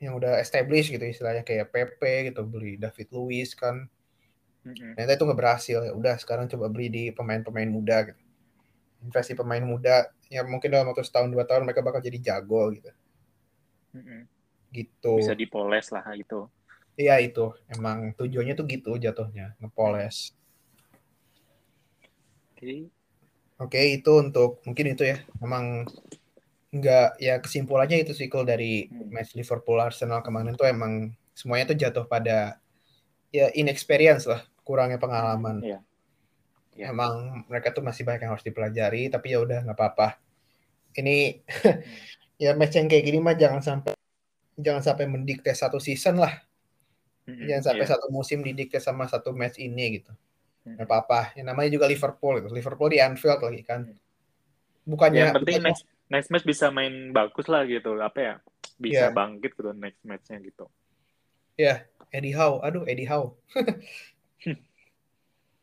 [0.05, 3.89] yang udah established gitu istilahnya kayak PP gitu beli David Luiz kan.
[4.65, 4.97] Mm-hmm.
[4.97, 8.21] ternyata itu nggak berhasil ya udah sekarang coba beli di pemain-pemain muda gitu.
[9.05, 12.89] Investasi pemain muda ya mungkin dalam waktu setahun dua tahun mereka bakal jadi jago gitu.
[13.93, 14.21] Mm-hmm.
[14.73, 15.13] gitu.
[15.21, 16.49] Bisa dipoles lah itu
[16.99, 17.51] iya itu.
[17.71, 20.31] Emang tujuannya tuh gitu jatuhnya ngepoles.
[22.55, 22.59] Oke.
[22.59, 22.77] Okay.
[23.59, 25.17] oke okay, itu untuk mungkin itu ya.
[25.43, 25.85] Emang
[26.75, 29.07] nggak ya kesimpulannya itu sih dari hmm.
[29.15, 32.59] match Liverpool Arsenal kemarin tuh emang semuanya tuh jatuh pada
[33.31, 35.63] ya inexperience lah kurangnya pengalaman.
[35.63, 35.81] Yeah
[36.75, 36.91] ya.
[36.91, 40.19] emang mereka tuh masih banyak yang harus dipelajari tapi ya udah nggak apa-apa
[40.99, 41.39] ini
[42.43, 43.95] ya match yang kayak gini mah jangan sampai
[44.59, 46.35] jangan sampai mendikte satu season lah
[47.25, 47.93] Mm-hmm, Jangan sampai yeah.
[47.97, 50.13] satu musim didikte sama satu match ini gitu.
[50.61, 50.77] Mm.
[50.77, 51.33] Gak apa-apa.
[51.33, 52.53] Yang namanya juga Liverpool gitu.
[52.53, 53.81] Liverpool di Anfield lagi kan.
[54.85, 57.97] Bukannya yang penting bukannya, next next match bisa main bagus lah gitu.
[57.97, 58.35] Apa ya?
[58.75, 59.13] Bisa yeah.
[59.13, 60.65] bangkit gitu next matchnya gitu.
[61.55, 61.77] Ya, yeah.
[62.11, 62.59] Eddie Howe.
[62.63, 63.35] Aduh, Eddie Howe.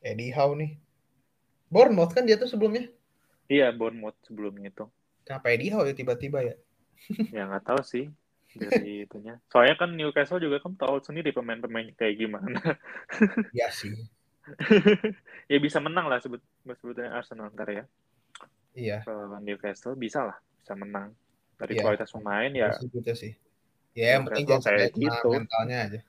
[0.08, 0.76] Eddie Howe nih.
[1.72, 2.88] Bournemouth kan dia tuh sebelumnya?
[3.48, 4.84] Iya, Bournemouth sebelumnya itu.
[5.24, 6.54] Kenapa Eddie Howe ya tiba-tiba ya?
[7.36, 8.06] ya nggak tahu sih
[8.52, 9.40] dari itunya.
[9.48, 12.60] Soalnya kan Newcastle juga kan tahu sendiri pemain-pemain kayak gimana.
[13.56, 13.96] Iya sih.
[15.52, 17.84] ya bisa menang lah sebut sebetulnya Arsenal ntar ya.
[18.72, 19.04] Iya.
[19.04, 21.12] Kalau Newcastle bisa lah bisa menang
[21.60, 21.82] dari ya.
[21.84, 22.70] kualitas pemain ya.
[22.78, 23.32] Gitu sih.
[23.92, 25.28] Ya yang penting jangan kayak gitu.
[25.28, 26.00] mentalnya aja.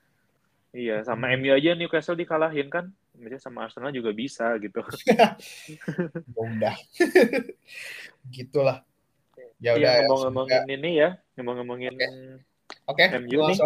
[0.74, 1.30] Iya, sama.
[1.38, 2.90] MU aja Newcastle dikalahin kan.
[3.14, 4.82] Misalnya sama Arsenal juga bisa gitu.
[6.40, 6.76] Udah.
[8.34, 8.82] Gitulah.
[9.62, 9.94] Ya iya, udah.
[9.96, 11.94] Ya, ngomong-ngomongin ini ya, ngomong-ngomongin
[12.90, 13.06] Oke.
[13.06, 13.22] Okay.
[13.22, 13.58] MU nih.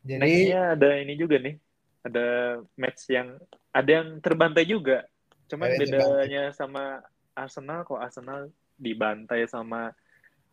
[0.00, 1.54] Jadi Nextnya ada ini juga nih.
[2.00, 2.26] Ada
[2.74, 3.28] match yang
[3.70, 5.06] ada yang terbantai juga.
[5.50, 7.02] Cuman bedanya sama
[7.34, 9.90] Arsenal kok Arsenal dibantai sama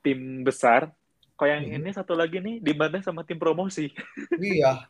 [0.01, 0.89] tim besar.
[1.37, 1.77] Kok yang hmm.
[1.85, 3.93] ini satu lagi nih dibantai sama tim promosi.
[4.41, 4.89] Iya.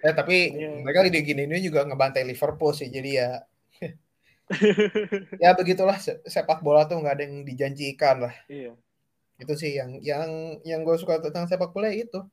[0.00, 0.80] Eh tapi yeah.
[0.80, 2.88] mereka di gini ini juga ngebantai Liverpool sih.
[2.88, 3.44] Jadi ya
[5.42, 8.34] ya begitulah sepak bola tuh nggak ada yang dijanjikan lah.
[8.48, 8.72] Iya.
[9.36, 12.24] Itu sih yang yang yang gue suka tentang sepak bola itu.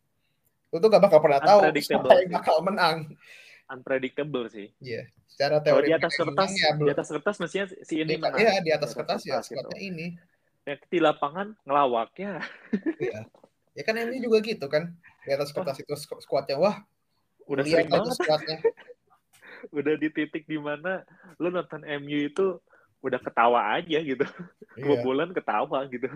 [0.71, 3.15] Lu tuh gak bakal pernah tahu siapa yang bakal menang.
[3.67, 4.71] Unpredictable sih.
[4.80, 5.03] Iya.
[5.03, 5.06] Yeah.
[5.27, 8.39] Secara teori di atas kertas, ya, di atas kertas mestinya si ini menang.
[8.39, 9.69] Iya, di atas kertas, ya gitu.
[9.77, 10.17] ini.
[10.63, 12.41] Ya, di lapangan ngelawak ya.
[12.97, 13.27] iya.
[13.77, 14.95] Ya kan ini juga gitu kan.
[15.27, 16.82] Di atas kertas itu skuadnya wah.
[17.45, 18.17] Udah sering banget.
[18.17, 18.58] Skuadnya
[19.77, 21.03] udah di titik di mana
[21.41, 22.62] lo nonton MU itu
[23.01, 24.25] udah ketawa aja gitu
[24.77, 24.97] iya.
[25.06, 26.10] bulan ketawa gitu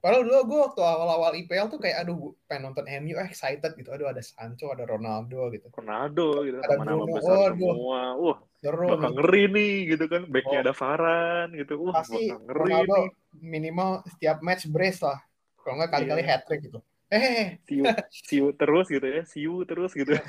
[0.00, 3.92] Padahal dulu gue waktu awal-awal IPL tuh kayak aduh pengen nonton MU eh, excited gitu.
[3.92, 5.68] Aduh ada Sancho, ada Ronaldo gitu.
[5.76, 6.56] Ronaldo gitu.
[6.64, 8.00] Ada nama besar oh, semua.
[8.16, 10.22] Wah, seru bakal ngeri nih gitu kan.
[10.32, 10.64] Backnya oh.
[10.64, 11.72] ada Varan gitu.
[11.84, 13.08] Wah, Pasti ngeri Ronaldo nih.
[13.44, 15.20] minimal setiap match brace lah.
[15.60, 16.32] Kalau nggak kali-kali yeah.
[16.32, 16.80] hat trick gitu.
[17.10, 19.22] Eh, siu, siu terus gitu ya.
[19.28, 20.16] Siu terus gitu.
[20.16, 20.24] Ya,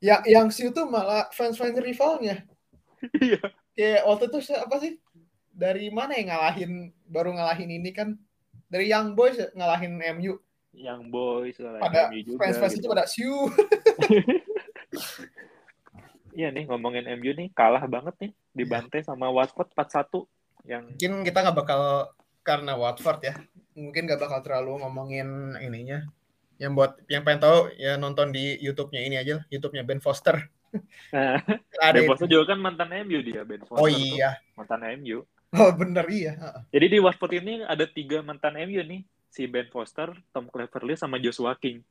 [0.00, 2.48] yang yang Siu tuh malah fans-fans rivalnya.
[3.16, 3.40] Iya.
[3.72, 4.92] Kayak waktu itu apa sih?
[5.56, 6.72] Dari mana yang ngalahin
[7.08, 8.12] baru ngalahin ini kan?
[8.70, 10.38] Dari Young Boys ngalahin MU.
[10.70, 12.38] Young Boys ngalahin pada MU juga.
[12.46, 12.86] Fans-fans gitu.
[12.86, 13.36] itu pada Siu.
[16.30, 20.30] Iya nih ngomongin MU nih kalah banget nih dibantai sama Watford 4-1
[20.62, 21.82] yang mungkin kita nggak bakal
[22.46, 23.34] karena Watford ya
[23.74, 26.06] mungkin nggak bakal terlalu ngomongin ininya
[26.60, 30.36] yang buat yang pengen tahu ya nonton di YouTube-nya ini aja, YouTube-nya Ben Foster.
[31.08, 31.40] Nah,
[31.82, 33.80] ada Ben Foster juga kan mantan MU dia Ben Foster.
[33.80, 34.36] Oh iya.
[34.60, 35.24] mantan MU.
[35.50, 36.38] Oh bener iya.
[36.70, 41.18] Jadi di Watford ini ada tiga mantan MU nih, si Ben Foster, Tom Cleverley, sama
[41.18, 41.82] Joshua King.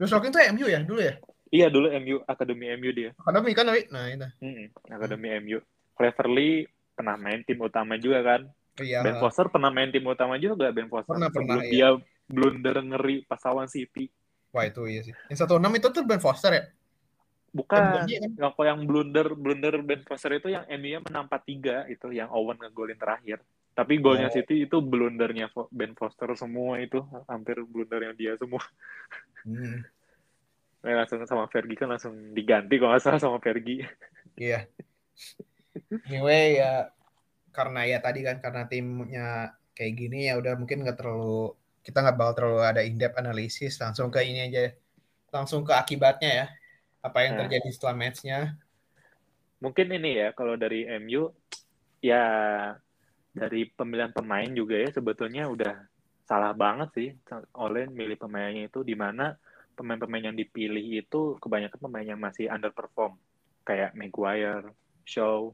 [0.00, 1.14] Joshua King tuh MU ya dulu ya?
[1.52, 3.10] Iya dulu MU, Akademi MU dia.
[3.20, 4.28] Akademi kan, nah itu.
[4.40, 5.38] Hmm, Akademi hmm.
[5.44, 5.58] MU.
[5.96, 6.64] Cleverley
[6.96, 8.40] pernah main tim utama juga kan.
[8.80, 9.04] Iya.
[9.04, 11.12] Ben Foster pernah main tim utama juga Ben Foster.
[11.16, 11.70] Pernah, pernah, iya.
[11.72, 11.88] dia
[12.26, 14.08] blunder ngeri pas lawan City.
[14.56, 15.14] Wah itu iya sih.
[15.28, 16.64] Yang satu enam itu tuh Ben Foster ya?
[17.56, 18.04] Bukan.
[18.08, 22.60] Yang kok yang blunder blunder Ben Foster itu yang MU menang 4-3 itu yang Owen
[22.60, 23.40] ngegolin terakhir.
[23.76, 24.34] Tapi golnya oh.
[24.34, 28.60] City itu blundernya Ben Foster semua itu hampir blundernya dia semua.
[29.46, 29.84] Hmm.
[30.82, 33.88] nah, langsung sama Fergie kan langsung diganti kalau nggak salah sama Fergie.
[34.36, 34.68] Iya.
[36.08, 36.92] Anyway ya
[37.56, 42.16] karena ya tadi kan karena timnya kayak gini ya udah mungkin nggak terlalu kita nggak
[42.20, 44.76] bakal terlalu ada in-depth analisis langsung ke ini aja
[45.32, 46.46] langsung ke akibatnya ya
[47.06, 47.40] apa yang nah.
[47.46, 48.38] terjadi setelah matchnya
[49.62, 51.30] mungkin ini ya kalau dari MU
[52.02, 52.24] ya
[53.32, 55.74] dari pemilihan pemain juga ya sebetulnya udah
[56.26, 57.08] salah banget sih
[57.54, 59.38] oleh milih pemainnya itu di mana
[59.78, 63.14] pemain-pemain yang dipilih itu kebanyakan pemain yang masih underperform
[63.66, 64.72] kayak Maguire,
[65.04, 65.52] Shaw,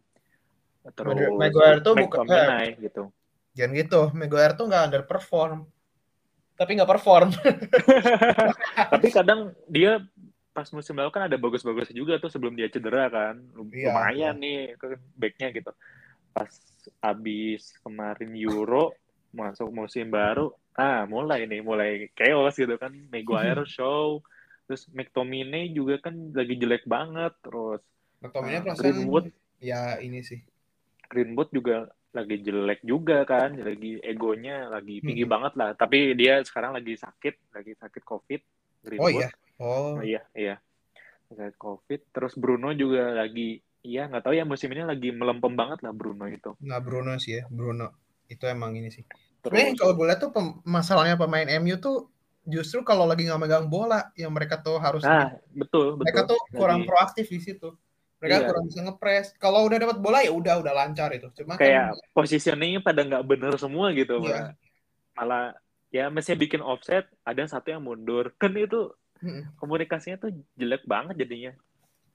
[0.94, 3.10] terus Maguire tuh bukan eh, gitu.
[3.58, 5.66] Jangan gitu, Maguire tuh nggak underperform
[6.62, 7.28] tapi nggak perform.
[8.94, 9.98] tapi kadang dia
[10.52, 13.40] pas musim lalu kan ada bagus-bagus juga tuh sebelum dia cedera kan.
[13.72, 14.42] Iya, Lumayan iya.
[14.44, 14.86] nih ke
[15.16, 15.72] backnya gitu.
[16.32, 16.52] Pas
[17.00, 18.92] abis kemarin Euro
[19.32, 22.92] masuk musim baru, ah mulai nih, mulai chaos gitu kan.
[23.08, 24.20] Maguire show,
[24.68, 27.80] terus McTominay juga kan lagi jelek banget, terus
[28.20, 30.44] McTominay uh, Greenwood ya ini sih.
[31.08, 35.32] Greenwood juga lagi jelek juga kan, lagi egonya lagi tinggi hmm.
[35.32, 35.70] banget lah.
[35.72, 38.40] Tapi dia sekarang lagi sakit, lagi sakit COVID.
[38.84, 39.08] Greenwood.
[39.08, 39.32] Oh iya.
[39.60, 39.98] Oh.
[39.98, 40.56] oh iya, iya.
[41.32, 42.00] Sakit COVID.
[42.12, 46.28] Terus Bruno juga lagi, iya nggak tahu ya musim ini lagi melempem banget lah Bruno
[46.28, 46.54] itu.
[46.60, 47.92] Nggak Bruno sih ya, Bruno
[48.28, 49.04] itu emang ini sih.
[49.42, 50.30] Terus, kalau boleh tuh
[50.62, 52.12] masalahnya pemain MU tuh
[52.46, 56.34] justru kalau lagi nggak megang bola yang mereka tuh harus nah, betul mereka betul.
[56.34, 57.70] tuh kurang lagi, proaktif di situ
[58.18, 58.46] mereka iya.
[58.50, 62.10] kurang bisa ngepres kalau udah dapat bola ya udah udah lancar itu cuma kayak kan,
[62.10, 64.58] positioningnya pada nggak bener semua gitu iya.
[65.14, 65.54] malah
[65.94, 68.90] ya mesti bikin offset ada satu yang mundur kan itu
[69.22, 69.56] hmm.
[69.56, 71.52] komunikasinya tuh jelek banget jadinya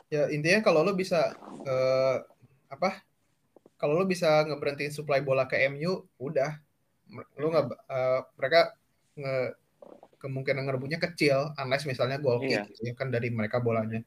[0.08, 2.18] ya intinya kalau lo bisa uh,
[2.68, 3.04] apa
[3.80, 6.60] kalau lo bisa ngeberhentiin supply bola ke MU udah
[7.40, 8.76] lo nggak uh, mereka
[9.16, 9.56] nge
[10.18, 12.66] kemungkinan ngerebutnya kecil unless misalnya goal kick iya.
[12.82, 14.02] ya kan dari mereka bolanya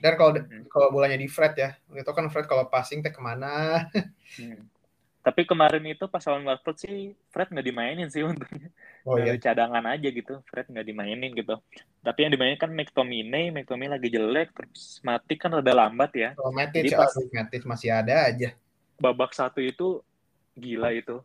[0.00, 0.66] dan kalau hmm.
[0.72, 3.84] kalau bolanya di Fred ya itu kan Fred kalau passing teh ke mana
[4.40, 4.64] hmm.
[5.30, 8.74] Tapi kemarin itu pas lawan Watford sih Fred nggak dimainin sih untungnya
[9.06, 9.38] oh, iya.
[9.38, 11.54] cadangan aja gitu Fred nggak dimainin gitu
[12.02, 16.50] tapi yang dimainin kan McTominay McTominay lagi jelek terus mati kan udah lambat ya oh,
[16.50, 18.58] Matic, Jadi pas Matic masih ada aja
[18.98, 20.02] babak satu itu
[20.58, 21.22] gila itu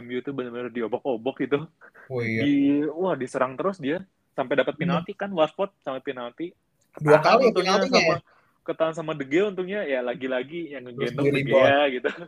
[0.00, 1.60] MU tuh benar-benar diobok-obok itu.
[2.08, 2.42] Oh iya.
[2.48, 2.52] Di,
[2.88, 4.00] wah diserang terus dia
[4.32, 4.82] sampai dapat hmm.
[4.88, 6.56] penalti kan Watford sampai penalti.
[6.96, 8.18] Dua kali penaltinya sama, ya.
[8.64, 12.08] Ketahan sama De Gea untungnya ya lagi-lagi yang ngegendong De Gea gitu.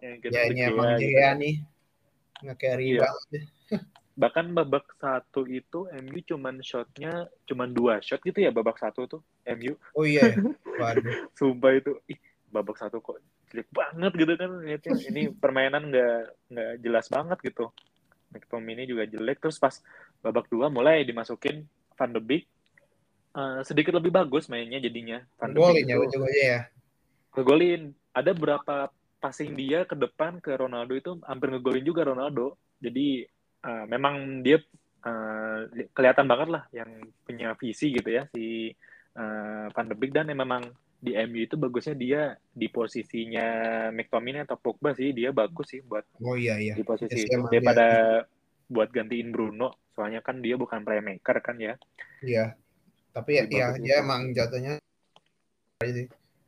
[0.00, 1.40] yang ya ini emang De Gea gitu.
[1.44, 1.54] nih
[2.40, 3.00] nge-carry iya.
[3.04, 3.42] banget.
[4.16, 9.20] Bahkan babak satu itu MU cuman shotnya cuman dua shot gitu ya babak satu tuh
[9.56, 9.76] MU.
[9.92, 10.32] Oh iya.
[10.32, 10.40] Ya?
[10.80, 11.04] Waduh.
[11.38, 11.92] Sumpah itu.
[12.08, 16.22] Ih, babak satu kok jelek banget gitu kan lihatnya ini permainan nggak
[16.54, 17.74] nggak jelas banget gitu
[18.30, 19.74] McTominay juga jelek terus pas
[20.22, 21.66] babak dua mulai dimasukin
[21.98, 22.46] Van de Beek
[23.34, 25.98] uh, sedikit lebih bagus mainnya jadinya Van de Beek ya
[26.38, 26.60] ya
[27.34, 32.56] ngegolin ada berapa passing dia ke depan ke Ronaldo itu hampir ngegolin juga Ronaldo.
[32.80, 33.28] Jadi
[33.62, 34.58] uh, memang dia
[35.04, 36.88] uh, kelihatan banget lah yang
[37.22, 38.72] punya visi gitu ya si
[39.14, 40.16] uh, Van de Beek.
[40.16, 45.32] Dan yang memang di MU itu bagusnya dia di posisinya McTominay atau Pogba sih dia
[45.32, 46.76] bagus sih buat oh iya iya.
[46.76, 48.72] di posisi yes, itu daripada dia.
[48.72, 49.92] buat gantiin Bruno.
[49.92, 51.76] Soalnya kan dia bukan playmaker kan ya.
[52.24, 52.56] Iya.
[53.12, 54.80] Tapi ya iya dia emang jatuhnya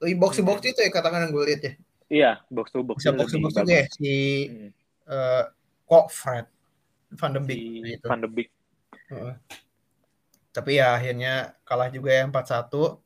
[0.03, 1.73] di box box itu ya katakan yang gue lihat ya
[2.13, 4.15] iya box to box bisa box to box juga ya si
[4.53, 4.71] hmm.
[5.09, 5.45] uh,
[5.89, 6.47] kok Fred
[7.17, 8.05] Van de Beek si itu.
[8.05, 8.49] Van de Beek
[9.17, 9.35] uh,
[10.53, 13.01] tapi ya akhirnya kalah juga ya empat satu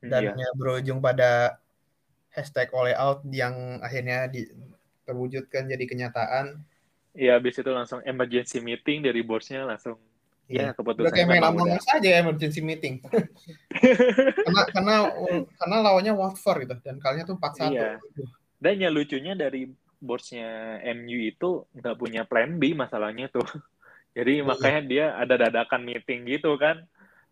[0.00, 0.48] dan iya.
[0.56, 1.60] berujung pada
[2.32, 4.48] hashtag oleh out yang akhirnya di,
[5.04, 6.62] terwujudkan jadi kenyataan.
[7.10, 9.98] Iya, habis itu langsung emergency meeting dari bosnya langsung
[10.50, 11.06] ya keputusan.
[11.06, 12.98] Udah kayak main Among Us aja emergency meeting.
[14.46, 14.94] karena karena
[15.54, 17.70] karena lawannya Watford gitu dan kalinya tuh 4-1.
[17.70, 17.90] Iya.
[18.58, 19.70] Dan yang lucunya dari
[20.02, 23.46] bosnya MU itu nggak punya plan B masalahnya tuh.
[24.18, 24.44] Jadi iya.
[24.44, 26.82] makanya dia ada dadakan meeting gitu kan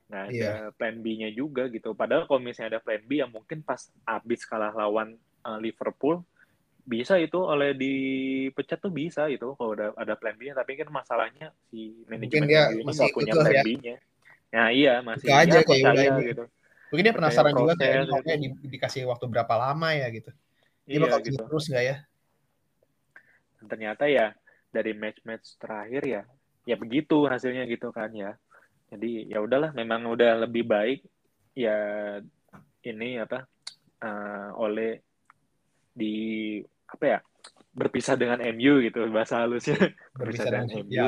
[0.08, 0.72] Nah, ada yeah.
[0.74, 1.92] plan B-nya juga gitu.
[1.92, 6.24] Padahal kalau misalnya ada plan B yang mungkin pas habis kalah lawan uh, Liverpool
[6.88, 11.52] bisa itu oleh dipecat tuh bisa itu kalau udah ada plan B-nya tapi kan masalahnya
[11.68, 13.62] si manajemen dia nggak punya plan ya.
[13.62, 13.96] B-nya.
[14.48, 16.44] Nah, iya masih Buka aja ya, kayak udah gitu.
[16.88, 18.32] Mungkin dia penasaran juga kayak gitu.
[18.40, 20.32] di, dikasih waktu berapa lama ya gitu.
[20.88, 21.36] Dia iya, bakal gitu.
[21.44, 21.96] terus nggak ya?
[23.60, 24.32] Dan ternyata ya
[24.72, 26.22] dari match-match terakhir ya
[26.68, 28.36] ya begitu hasilnya gitu kan ya
[28.92, 31.00] jadi ya udahlah memang udah lebih baik
[31.56, 31.76] ya
[32.84, 33.48] ini apa
[34.04, 35.00] uh, oleh
[35.96, 37.18] di apa ya
[37.76, 39.78] berpisah dengan MU gitu bahasa halusnya.
[40.18, 41.06] Berpisah, berpisah dengan MU ya,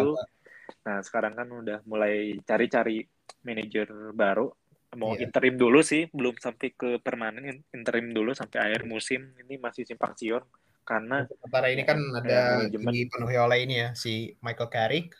[0.86, 3.02] nah sekarang kan udah mulai cari-cari
[3.42, 4.52] manajer baru.
[4.98, 5.26] Mau yeah.
[5.26, 7.62] interim dulu sih belum sampai ke permanen.
[7.74, 9.34] Interim dulu sampai akhir musim.
[9.38, 10.46] Ini masih simpang siur
[10.90, 15.14] karena sementara ini kan ada dipenuhi oleh ini ya si Michael Carrick.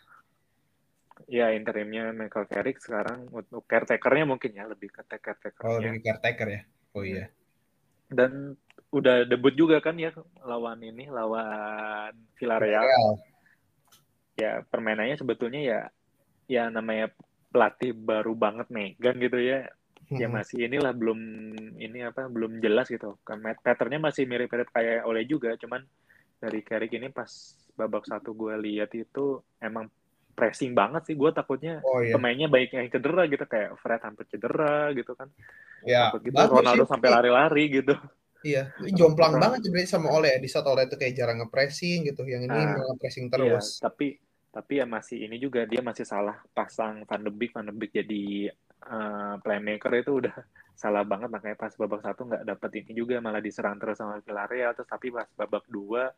[1.30, 6.48] Ya interimnya Michael Carrick sekarang untuk caretakernya mungkin ya lebih ke caretaker oh lebih caretaker
[6.50, 6.62] ya?
[6.98, 7.30] Oh iya.
[8.10, 10.10] Dan udah debut juga kan ya
[10.42, 13.14] lawan ini lawan Villarreal, Villarreal.
[14.40, 15.80] ya permainannya sebetulnya ya
[16.50, 17.12] ya namanya
[17.50, 19.68] pelatih baru banget Megan gitu ya
[20.10, 20.18] hmm.
[20.18, 21.18] ya masih inilah belum
[21.78, 25.82] ini apa belum jelas gitu kan patternnya masih mirip-mirip kayak oleh juga cuman
[26.40, 27.28] dari Carrick ini pas
[27.76, 29.86] babak satu gue lihat itu emang
[30.34, 32.16] pressing banget sih gue takutnya oh, iya.
[32.16, 35.28] pemainnya baik yang cedera gitu kayak Fred hampir cedera gitu kan
[35.84, 36.90] ya gitu Ronaldo sih.
[36.90, 37.94] sampai lari-lari gitu
[38.44, 42.44] iya jomplang banget berarti sama Oleh di saat Oleh itu kayak jarang ngepressing gitu yang
[42.44, 44.06] ini nah, ngepressing iya, terus iya, tapi
[44.50, 47.92] tapi ya masih ini juga dia masih salah pasang Van de Beek Van de Beek
[47.94, 48.50] jadi
[48.90, 50.34] uh, playmaker itu udah
[50.82, 54.72] salah banget makanya pas babak satu nggak dapet ini juga malah diserang terus sama Villarreal
[54.72, 56.10] terus tapi pas babak dua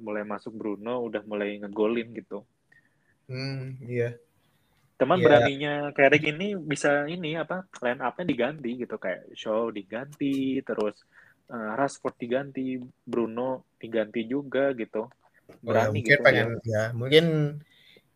[0.00, 2.44] mulai masuk Bruno udah mulai ngegolin gitu
[3.28, 4.16] Hmm, iya.
[4.98, 5.24] Teman yeah.
[5.28, 11.04] beraninya Carrick ini bisa ini apa line up-nya diganti gitu kayak Show diganti, terus
[11.52, 15.08] uh, Rashford diganti, Bruno diganti juga gitu.
[15.64, 16.68] Berani oh, ya, mungkin gitu pengen ya.
[16.68, 16.84] ya.
[16.92, 17.24] Mungkin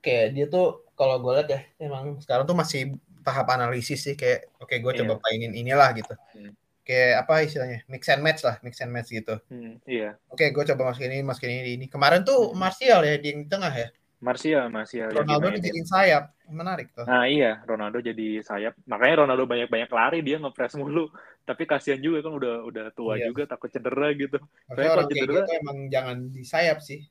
[0.02, 4.50] kayak dia tuh kalau gue lihat ya emang sekarang tuh masih tahap analisis sih kayak
[4.58, 5.22] oke okay, gue coba yeah.
[5.22, 6.52] mainin inilah gitu hmm.
[6.82, 10.50] kayak apa istilahnya mix and match lah mix and match gitu hmm, iya oke okay,
[10.50, 12.58] gue coba masukin ini masukin ini ini kemarin tuh hmm.
[12.58, 13.88] Martial ya di tengah ya
[14.22, 19.68] Martial Martial Ronaldo jadi sayap menarik tuh nah iya Ronaldo jadi sayap makanya Ronaldo banyak
[19.68, 21.10] banyak lari dia ngepres mulu
[21.48, 23.26] tapi kasihan juga kan udah udah tua iya.
[23.26, 24.38] juga takut cedera gitu
[24.70, 27.02] Makanya kalau cedera gitu emang jangan di sayap sih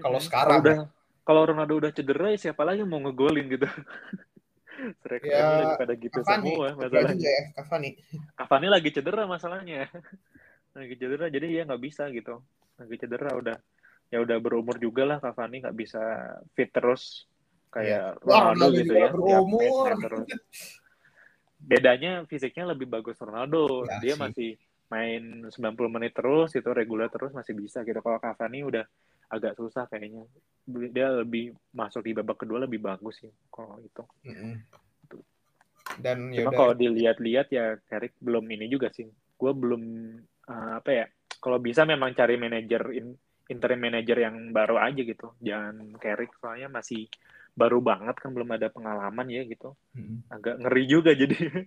[0.00, 0.84] kalau hmm, sekarang udah ya.
[1.20, 3.68] kalau Ronaldo udah cedera ya siapa lagi mau ngegolin gitu
[5.22, 7.30] ya, pada gitu Cavani, semua masalahnya.
[7.30, 7.90] Ya, Cavani.
[8.34, 9.86] Cavani lagi cedera masalahnya.
[10.76, 12.42] lagi cedera jadi dia nggak bisa gitu.
[12.80, 13.56] Lagi cedera udah
[14.12, 16.00] ya udah berumur juga lah Cavani nggak bisa
[16.52, 17.24] fit terus
[17.72, 18.02] kayak ya.
[18.20, 19.08] Ronaldo Wah, gitu ya.
[19.08, 19.88] Berumur.
[19.96, 20.28] terus.
[21.56, 23.88] Bedanya fisiknya lebih bagus Ronaldo.
[23.88, 24.20] Ya, dia sih.
[24.20, 24.50] masih
[24.92, 25.56] main 90
[25.88, 28.04] menit terus itu reguler terus masih bisa gitu.
[28.04, 28.84] Kalau Cavani udah
[29.32, 30.28] agak susah kayaknya
[30.92, 34.04] dia lebih masuk di babak kedua lebih bagus sih kalau itu.
[34.28, 34.54] Mm-hmm.
[36.04, 39.08] Dan cuma kalau dilihat-lihat ya Carrick belum ini juga sih.
[39.40, 39.82] Gue belum
[40.52, 41.06] uh, apa ya?
[41.42, 43.16] Kalau bisa memang cari manajer in,
[43.52, 45.36] interim manager yang baru aja gitu.
[45.44, 47.06] Jangan Carrick soalnya masih
[47.52, 49.76] baru banget kan belum ada pengalaman ya gitu.
[50.32, 51.36] Agak ngeri juga jadi.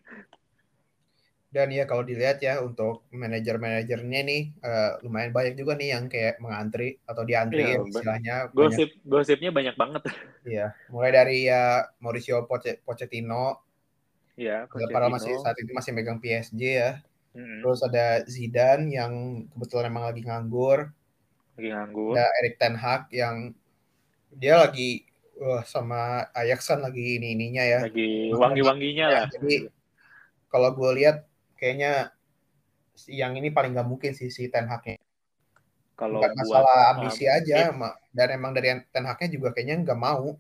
[1.56, 6.36] Dan ya kalau dilihat ya untuk manajer-manajernya nih uh, lumayan banyak juga nih yang kayak
[6.44, 8.36] mengantri atau diantri ya, istilahnya.
[8.52, 9.08] Gosip banyak.
[9.08, 10.04] gosipnya banyak banget.
[10.46, 12.46] Iya, mulai dari ya Mauricio
[12.86, 13.66] Pochettino.
[14.38, 17.02] Iya, Para masih saat itu masih megang PSG ya.
[17.34, 17.60] Mm-hmm.
[17.66, 19.14] Terus ada Zidane yang
[19.56, 20.92] kebetulan emang lagi nganggur.
[21.56, 22.14] Lagi nganggur.
[22.16, 23.56] Ada Erik Ten Hag yang
[24.36, 25.08] dia lagi
[25.39, 27.80] wah sama Ajax kan lagi ini ininya ya.
[27.88, 29.28] Lagi wangi-wanginya ya, lah.
[29.32, 29.72] Jadi
[30.51, 31.28] kalau gue lihat
[31.60, 32.12] kayaknya
[33.12, 34.99] yang ini paling nggak mungkin sih si Ten Hag-nya.
[35.95, 39.84] Kalau Bukan masalah buat, ambisi um, aja, mid, dan emang dari Ten Hag-nya juga kayaknya
[39.84, 40.36] nggak mau.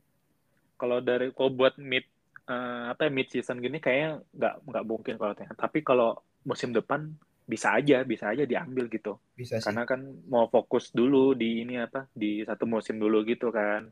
[0.75, 2.03] Kalau dari kalau buat mid
[2.47, 5.59] uh, apa ya, mid season gini kayaknya nggak nggak mungkin kalau Ten Hag.
[5.59, 7.15] Tapi kalau musim depan
[7.45, 9.21] bisa aja bisa aja diambil gitu.
[9.37, 9.65] Bisa sih.
[9.69, 13.85] Karena kan mau fokus dulu di ini apa di satu musim dulu gitu kan.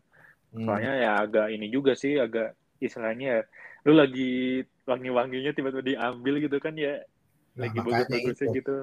[0.54, 0.66] Hmm.
[0.66, 3.48] Soalnya ya agak ini juga sih agak istilahnya
[3.88, 7.00] lu lagi wangi-wanginya tiba-tiba diambil gitu kan ya
[7.56, 8.76] nah, lagi bagus-bagusnya gitu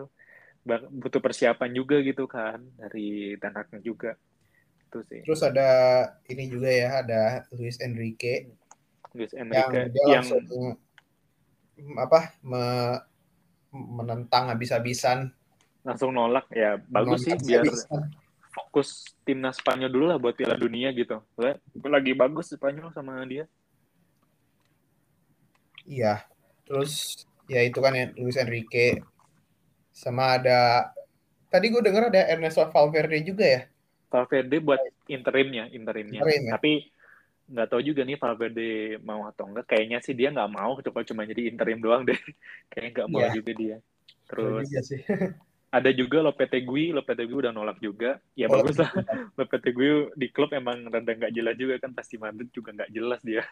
[0.92, 4.12] butuh persiapan juga gitu kan dari tanaknya juga
[4.88, 5.68] itu sih terus ada
[6.28, 7.22] ini juga ya ada
[7.56, 8.52] Luis Enrique
[9.16, 10.76] Luis Enrique yang, yang
[11.96, 12.60] apa me,
[13.72, 15.30] menentang habis-habisan.
[15.86, 17.64] Langsung nolak ya bagus sih biar
[18.50, 21.22] fokus timnas Spanyol dulu lah buat Piala Dunia gitu.
[21.80, 23.46] Lagi bagus Spanyol sama dia.
[25.88, 26.22] Iya
[26.70, 29.02] terus ya itu kan ya, Luis Enrique.
[29.90, 30.90] Sama ada
[31.50, 33.62] tadi gue dengar ada Ernesto Valverde juga ya?
[34.10, 34.78] Valverde buat
[35.10, 36.22] interimnya interimnya.
[36.22, 36.52] Interim, ya?
[36.54, 36.72] tapi
[37.50, 38.70] nggak tahu juga nih Valverde
[39.02, 42.16] mau atau enggak kayaknya sih dia nggak mau coba cuma jadi interim doang deh.
[42.70, 43.34] Kayaknya nggak mau yeah.
[43.34, 43.76] juga dia.
[44.30, 45.00] Terus juga sih.
[45.78, 48.22] ada juga Lopetegui Lopetegui udah nolak juga.
[48.38, 48.94] Ya oh, bagus lah.
[49.38, 51.90] Lopetegui di klub emang rada nggak jelas juga kan.
[51.90, 53.42] Pasti Madrid juga nggak jelas dia.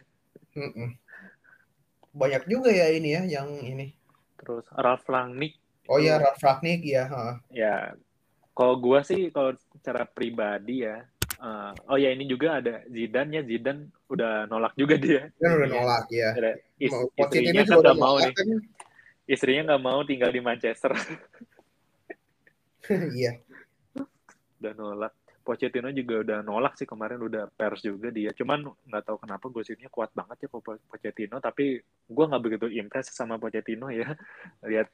[0.55, 0.89] Mm -mm
[2.19, 3.95] banyak juga ya ini ya yang ini.
[4.39, 5.59] Terus Ralf Rangnick.
[5.87, 7.07] Oh ya Ralf Rangnick ya.
[7.55, 7.95] Ya,
[8.53, 11.07] kalau gua sih kalau secara pribadi ya,
[11.39, 15.31] uh, oh ya ini juga ada Zidane ya Zidane udah nolak juga dia.
[15.39, 16.31] Dia udah nolak ya.
[16.79, 18.33] Is, istrinya kan nggak mau nih.
[18.35, 18.47] Kan?
[19.29, 20.93] Istrinya nggak mau tinggal di Manchester.
[22.89, 23.37] Iya.
[24.65, 25.13] udah nolak.
[25.45, 28.33] Pochettino juga udah nolak sih kemarin udah pers juga dia.
[28.33, 30.49] Cuman nggak tahu kenapa gosipnya kuat banget ya
[30.89, 31.37] Pochettino.
[31.37, 34.13] Tapi gue nggak begitu impress sama Pochettino ya.
[34.65, 34.89] Lihat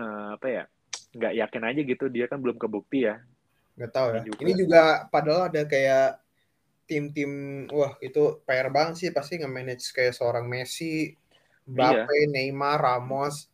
[0.00, 0.64] uh, apa ya
[1.08, 3.20] nggak yakin aja gitu dia kan belum kebukti ya.
[3.78, 4.20] Nggak tahu ya.
[4.26, 4.38] Juga.
[4.42, 6.18] Ini juga padahal ada kayak
[6.90, 7.30] tim-tim
[7.70, 11.14] wah itu PR banget sih pasti nge-manage kayak seorang Messi,
[11.70, 12.26] Mbappe, iya.
[12.34, 13.46] Neymar, Ramos.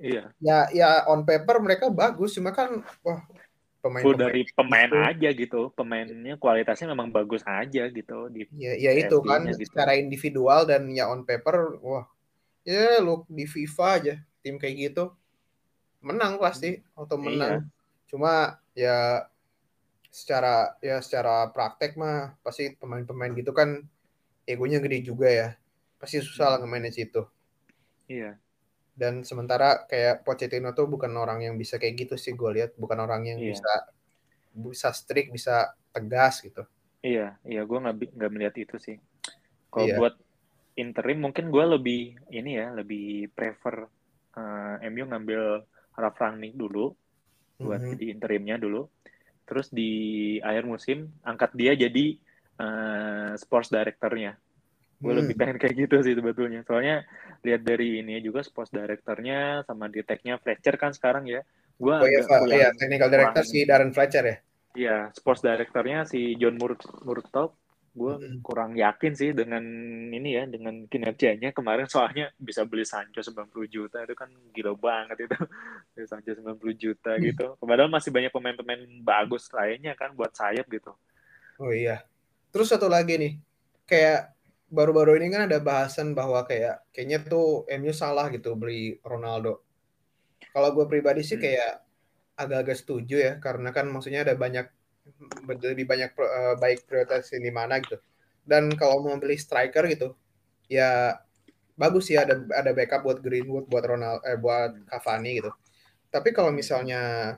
[0.00, 0.32] Iya.
[0.40, 3.20] Ya ya on paper mereka bagus cuma kan wah
[3.86, 4.98] pemain, pemain dari pemain itu.
[4.98, 9.62] aja gitu pemainnya kualitasnya memang bagus aja gitu di ya, ya itu kan gitu.
[9.62, 12.04] secara individual dan ya on paper wah
[12.66, 15.14] ya lu di FIFA aja tim kayak gitu
[16.02, 17.24] menang pasti atau iya.
[17.24, 17.62] menang iya.
[18.10, 18.32] cuma
[18.74, 18.98] ya
[20.10, 23.84] secara ya secara praktek mah pasti pemain-pemain gitu kan
[24.46, 25.48] egonya gede juga ya
[26.00, 26.64] pasti susah lah hmm.
[26.68, 27.22] nge-manage itu
[28.06, 28.38] iya
[28.96, 32.96] dan sementara kayak Pochettino tuh bukan orang yang bisa kayak gitu sih gue lihat bukan
[32.96, 33.52] orang yang iya.
[33.52, 33.72] bisa
[34.56, 36.64] bisa strict bisa tegas gitu
[37.04, 38.96] iya iya gue nggak nggak melihat itu sih
[39.68, 39.98] kalau iya.
[40.00, 40.14] buat
[40.80, 43.84] interim mungkin gue lebih ini ya lebih prefer
[44.36, 45.60] uh, MU ngambil
[45.96, 46.96] Ralf Rangnick dulu
[47.60, 47.92] buat mm -hmm.
[47.96, 48.88] jadi interimnya dulu
[49.46, 52.18] terus di akhir musim angkat dia jadi
[52.58, 54.34] uh, sports directornya.
[54.96, 55.20] Gue hmm.
[55.22, 56.66] lebih pengen kayak gitu sih sebetulnya.
[56.66, 57.06] Soalnya
[57.46, 61.40] lihat dari ini juga sports directornya sama di tagnya Fletcher kan sekarang ya.
[61.76, 64.36] Gue oh, iya, kurang, iya technical director kurang, si Darren Fletcher ya?
[64.76, 67.52] Iya sports directornya si John Mur Murtaugh
[67.96, 68.44] gue hmm.
[68.44, 69.64] kurang yakin sih dengan
[70.12, 75.24] ini ya dengan kinerjanya kemarin soalnya bisa beli Sancho 90 juta itu kan gila banget
[75.24, 75.36] itu
[75.96, 77.22] beli Sancho 90 juta hmm.
[77.32, 80.92] gitu padahal masih banyak pemain-pemain bagus lainnya kan buat sayap gitu
[81.56, 82.04] oh iya
[82.52, 83.32] terus satu lagi nih
[83.88, 84.36] kayak
[84.66, 89.62] baru-baru ini kan ada bahasan bahwa kayak kayaknya tuh MU salah gitu beli Ronaldo.
[90.50, 91.44] Kalau gue pribadi sih hmm.
[91.44, 91.72] kayak
[92.36, 94.68] agak-agak setuju ya karena kan maksudnya ada banyak
[95.46, 97.98] lebih banyak uh, baik prioritas di mana gitu.
[98.46, 100.14] Dan kalau mau beli striker gitu
[100.66, 101.14] ya
[101.78, 105.50] bagus sih ada ada backup buat Greenwood buat Ronald eh buat Cavani gitu.
[106.10, 107.34] Tapi kalau misalnya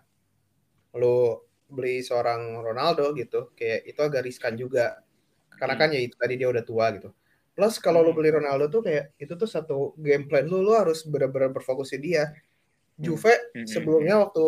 [0.97, 5.05] lo beli seorang Ronaldo gitu kayak itu agak riskan juga
[5.53, 5.83] karena hmm.
[5.85, 7.13] kan ya itu tadi dia udah tua gitu
[7.53, 8.19] plus kalau lu hmm.
[8.19, 12.09] beli Ronaldo tuh kayak itu tuh satu game plan lu lu harus benar-benar berfokus di
[12.13, 13.05] dia hmm.
[13.05, 13.35] Juve
[13.69, 14.47] sebelumnya waktu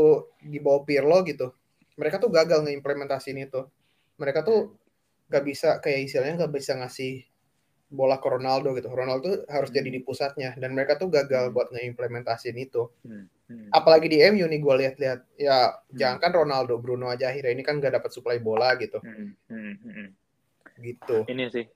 [0.49, 1.53] di bawah Pirlo gitu
[2.01, 3.69] mereka tuh gagal ngeimplementasiin itu.
[4.17, 4.73] Mereka tuh
[5.29, 7.29] gak bisa kayak istilahnya gak bisa ngasih
[7.93, 8.89] bola ke Ronaldo gitu.
[8.89, 10.57] Ronaldo harus jadi di pusatnya.
[10.57, 12.89] Dan mereka tuh gagal buat ngeimplementasiin itu.
[13.69, 15.21] Apalagi di MU nih gue lihat-lihat.
[15.37, 18.97] Ya jangan kan Ronaldo, Bruno aja akhirnya ini kan gak dapat suplai bola gitu.
[20.81, 21.17] Gitu.
[21.29, 21.69] Ini sih.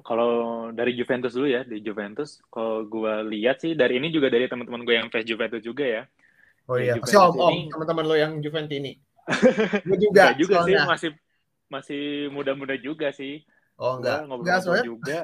[0.00, 2.40] Kalau dari Juventus dulu ya di Juventus.
[2.48, 6.02] Kalau gue lihat sih dari ini juga dari teman-teman gue yang fans Juventus juga ya.
[6.70, 6.96] Oh iya.
[6.96, 8.94] Pasti om om teman-teman lo yang Juventus ini
[9.86, 11.10] gue juga juga sih masih
[11.70, 12.02] masih
[12.34, 13.46] muda-muda juga sih
[13.78, 15.18] oh enggak ngobrol enggak soalnya juga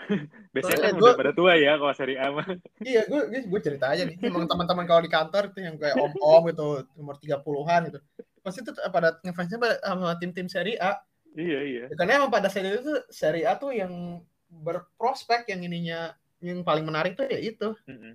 [0.56, 2.48] Biasanya kan udah pada tua ya kalau seri A mah.
[2.80, 4.16] Iya, gue gue cerita aja nih.
[4.24, 8.00] Emang teman-teman kalau di kantor itu yang kayak om-om gitu, umur 30-an gitu.
[8.40, 10.96] Pasti tuh pada ngefansnya sama tim-tim seri A.
[11.36, 11.84] Iya iya.
[11.86, 16.10] Ya, karena emang pada saat itu tuh Serie A tuh yang berprospek yang ininya
[16.42, 17.76] yang paling menarik tuh ya itu.
[17.86, 18.12] Mm-hmm.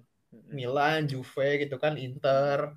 [0.52, 2.76] Milan, Juve gitu kan, Inter.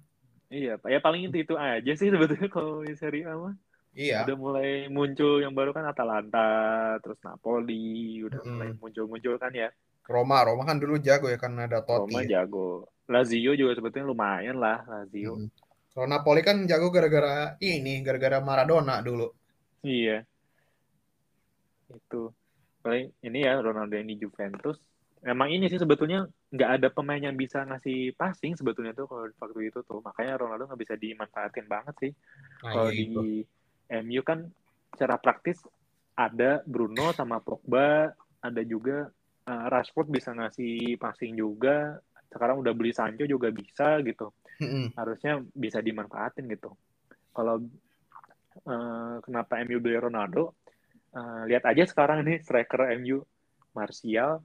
[0.49, 0.89] Iya, Pak.
[0.89, 3.55] Ya paling itu itu aja sih sebetulnya kalau di Serie A mah.
[3.93, 4.25] Iya.
[4.25, 8.49] Udah mulai muncul yang baru kan Atalanta, terus Napoli, udah mm.
[8.49, 9.69] mulai muncul-muncul kan ya.
[10.09, 12.17] Roma, Roma kan dulu jago ya karena ada Totti.
[12.17, 12.41] Roma ya.
[12.41, 12.89] jago.
[13.09, 15.37] Lazio juga sebetulnya lumayan lah, Lazio.
[15.37, 15.49] Mm.
[15.93, 19.29] Kalau Napoli kan jago gara-gara ini, gara-gara Maradona dulu.
[19.85, 20.25] Iya.
[21.93, 22.33] Itu.
[22.81, 24.81] Paling ini ya Ronaldo yang di Juventus.
[25.25, 29.61] Emang ini sih sebetulnya nggak ada pemain yang bisa ngasih passing sebetulnya tuh kalau waktu
[29.71, 29.99] itu tuh.
[30.03, 32.13] Makanya Ronaldo nggak bisa dimanfaatin banget sih.
[32.63, 33.09] Nah, kalau iya, di
[34.05, 34.47] MU kan
[34.95, 35.59] secara praktis
[36.19, 38.11] ada Bruno sama Pogba,
[38.43, 39.07] ada juga
[39.47, 41.99] uh, Rashford bisa ngasih passing juga.
[42.29, 44.35] Sekarang udah beli Sancho juga bisa gitu.
[44.99, 46.75] Harusnya bisa dimanfaatin gitu.
[47.31, 47.63] Kalau
[48.67, 50.59] uh, kenapa MU beli Ronaldo
[51.15, 53.23] uh, lihat aja sekarang nih striker MU
[53.75, 54.43] Martial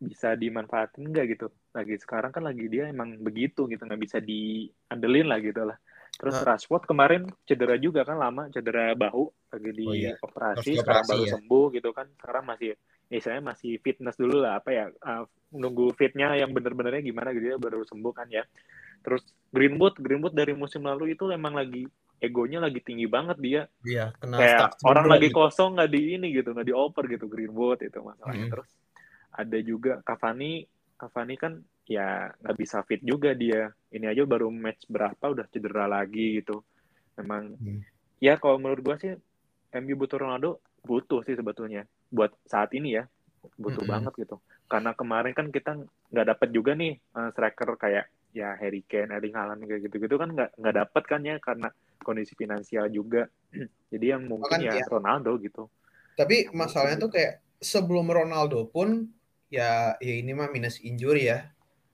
[0.00, 5.26] bisa dimanfaatin nggak gitu lagi sekarang kan lagi dia emang begitu gitu nggak bisa diandelin
[5.28, 5.76] lah gitu lah
[6.14, 6.54] terus nah.
[6.54, 10.14] Rashford kemarin cedera juga kan lama cedera bahu lagi di oh, iya.
[10.22, 11.32] operasi sekarang baru ya.
[11.36, 12.70] sembuh gitu kan sekarang masih
[13.10, 17.58] misalnya masih fitness dulu lah apa ya uh, nunggu fitnya yang bener-benernya gimana gitu ya
[17.58, 18.46] baru sembuh kan ya
[19.04, 21.84] terus Greenwood Greenwood dari musim lalu itu emang lagi
[22.24, 23.62] egonya lagi tinggi banget dia.
[23.84, 25.36] Iya, kena kayak orang lagi gitu.
[25.36, 28.48] kosong nggak di ini gitu, nggak dioper gitu Greenwood itu masalahnya.
[28.48, 28.52] Mm.
[28.56, 28.70] Terus
[29.34, 30.62] ada juga Cavani,
[30.94, 33.68] Cavani kan ya nggak bisa fit juga dia.
[33.90, 36.62] Ini aja baru match berapa udah cedera lagi gitu.
[37.20, 37.80] Memang mm.
[38.22, 39.14] ya kalau menurut gua sih
[39.74, 43.04] MU butuh Ronaldo butuh sih sebetulnya buat saat ini ya
[43.58, 43.92] butuh mm -hmm.
[43.92, 44.36] banget gitu.
[44.70, 45.76] Karena kemarin kan kita
[46.14, 50.34] nggak dapat juga nih uh, striker kayak ya Harry Kane, Erling Haaland kayak gitu-gitu kan
[50.34, 51.68] nggak nggak dapat kan ya karena
[52.02, 53.28] kondisi finansial juga.
[53.92, 55.70] Jadi yang mungkin ya, ya Ronaldo gitu.
[56.14, 59.08] Tapi masalahnya tuh kayak sebelum Ronaldo pun
[59.54, 61.50] ya ya ini mah minus injury ya.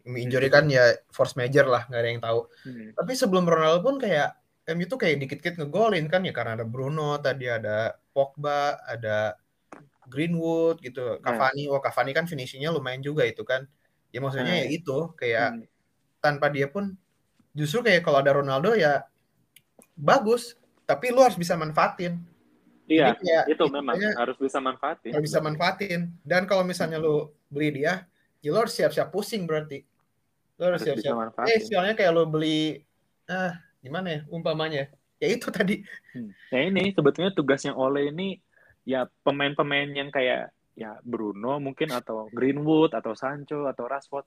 [0.08, 2.40] Injury kan ya force major lah, nggak ada yang tahu.
[2.64, 2.96] Hmm.
[2.96, 4.32] Tapi sebelum Ronaldo pun kayak
[4.72, 9.36] MU tuh kayak dikit-dikit ngegolin kan ya karena ada Bruno, tadi ada Pogba, ada
[10.08, 11.20] Greenwood gitu.
[11.20, 11.36] Nah.
[11.36, 11.76] Cavani, nah.
[11.76, 13.68] oh Cavani kan finishingnya lumayan juga itu kan.
[14.10, 14.62] Ya maksudnya nah.
[14.64, 15.70] ya itu kayak hmm
[16.20, 16.94] tanpa dia pun
[17.56, 19.02] justru kayak kalau ada Ronaldo ya
[19.96, 20.54] bagus,
[20.84, 22.20] tapi lu harus bisa manfaatin.
[22.90, 25.14] Iya, kayak, itu memang harus bisa manfaatin.
[25.14, 26.10] Harus bisa manfaatin.
[26.26, 28.02] Dan kalau misalnya lu beli dia,
[28.42, 29.86] ya lu harus siap-siap pusing berarti.
[30.58, 31.38] Lu harus siap-siap.
[31.46, 32.82] Eh, soalnya kayak lu beli
[33.30, 34.90] ah gimana ya umpamanya?
[35.22, 35.86] Ya itu tadi.
[36.18, 36.34] Hmm.
[36.50, 38.42] Ya ini sebetulnya tugasnya Ole ini
[38.82, 44.26] ya pemain-pemain yang kayak ya Bruno mungkin atau Greenwood atau Sancho atau Rashford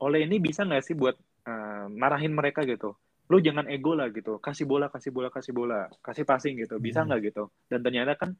[0.00, 2.96] oleh ini bisa nggak sih buat uh, marahin mereka gitu
[3.30, 7.00] lu jangan ego lah gitu kasih bola kasih bola kasih bola kasih passing gitu bisa
[7.00, 7.06] hmm.
[7.14, 7.28] nggak hmm.
[7.30, 8.30] gitu dan ternyata kan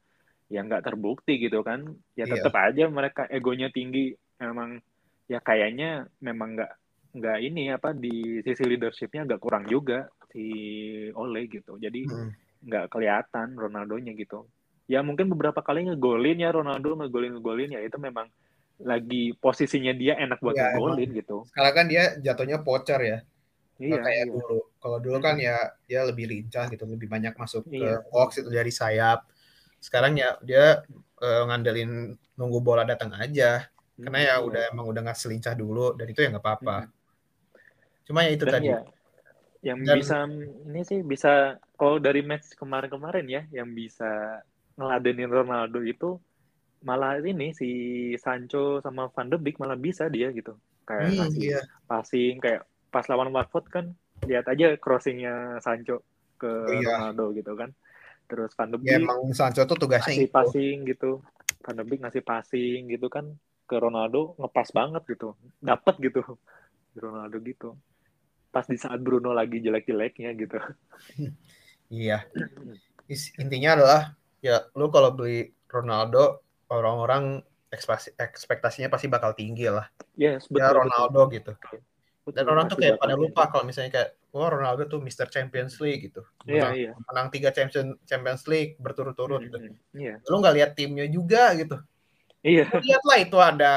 [0.51, 2.35] ya nggak terbukti gitu kan ya iya.
[2.35, 2.67] tetap iya.
[2.67, 4.83] aja mereka egonya tinggi emang
[5.31, 6.71] ya kayaknya memang nggak
[7.15, 10.43] nggak ini apa di sisi leadershipnya agak kurang juga si
[11.15, 12.67] Ole gitu jadi hmm.
[12.67, 12.91] nggak hmm.
[12.91, 14.43] kelihatan Ronaldonya gitu
[14.91, 18.27] ya mungkin beberapa kali ngegolin ya Ronaldo ngegolin ngegolin ya itu memang
[18.83, 23.19] lagi posisinya dia enak buat ya, ngegolin gitu sekarang kan dia jatuhnya pocher ya
[23.81, 24.29] Iya, kayak iya.
[24.29, 24.59] dulu.
[24.81, 28.01] Kalau dulu kan ya dia lebih lincah gitu, lebih banyak masuk iya.
[28.01, 29.29] ke box itu dari sayap.
[29.77, 30.81] Sekarang ya dia
[31.21, 33.69] uh, ngandelin nunggu bola datang aja.
[34.01, 34.35] Karena ya iya.
[34.41, 36.77] udah emang udah nggak selincah dulu dan itu ya nggak apa-apa.
[36.89, 36.91] Hmm.
[38.09, 38.67] Cuma ya itu dan tadi.
[38.73, 38.81] Ya,
[39.61, 40.17] yang dan, bisa
[40.65, 44.41] ini sih bisa kalau dari match kemarin-kemarin ya yang bisa
[44.73, 46.17] ngeladenin Ronaldo itu
[46.81, 47.69] malah ini si
[48.17, 50.57] Sancho sama Van de Beek malah bisa dia gitu
[50.89, 51.61] kayak hmm, iya.
[51.85, 53.85] passing kayak pas lawan Watford kan
[54.25, 56.05] lihat aja crossingnya Sancho
[56.37, 56.49] ke
[56.81, 56.97] iya.
[56.97, 57.69] Ronaldo gitu kan.
[58.25, 60.33] Terus Van de Beek ya, emang Sancho tuh tugasnya ngasih itu.
[60.33, 61.11] passing gitu.
[61.61, 63.25] Van de Beek ngasih passing gitu kan
[63.67, 65.37] ke Ronaldo ngepas banget gitu.
[65.61, 66.21] Dapat gitu
[67.03, 67.69] Ronaldo gitu.
[68.51, 70.57] Pas di saat Bruno lagi jelek-jeleknya gitu.
[71.91, 72.23] Iya.
[73.35, 76.39] Intinya adalah ya lu kalau beli Ronaldo
[76.71, 77.43] orang-orang
[78.07, 79.91] ekspektasinya pasti bakal tinggi lah.
[80.15, 81.35] Yes, betul, ya Ronaldo betul.
[81.35, 81.51] gitu
[82.31, 85.27] dan orang tuh kayak pada lupa kalau misalnya kayak wah oh, Ronaldo tuh Mr.
[85.27, 86.23] Champions League gitu.
[86.47, 86.91] Iya, menang, iya.
[86.95, 89.59] menang tiga Champions Champions League berturut-turut gitu.
[89.59, 89.99] Mm -hmm.
[89.99, 90.15] Iya.
[90.31, 91.77] Lu nggak lihat timnya juga gitu.
[92.41, 92.65] Iya.
[92.71, 93.73] Lihatlah itu ada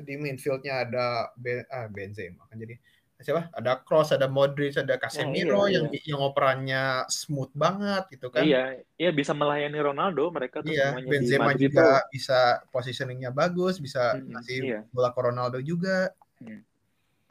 [0.00, 2.80] di midfieldnya ada ben, ah, Benzema kan jadi
[3.20, 3.52] siapa?
[3.52, 6.16] Ada Cross, ada Modric, ada Casemiro oh, iya, yang iya.
[6.16, 8.48] yang operannya smooth banget gitu kan.
[8.48, 12.16] Iya, iya bisa melayani Ronaldo mereka tuh iya, semuanya Benzema juga itu.
[12.16, 14.80] bisa positioningnya bagus, bisa hmm, ngasih iya.
[14.88, 16.16] bola ke Ronaldo juga.
[16.40, 16.64] Hmm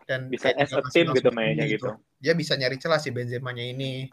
[0.10, 1.86] dan bisa as a team gitu mainnya gitu.
[1.86, 1.90] gitu.
[2.18, 4.10] Dia bisa nyari celah si Benzema-nya ini.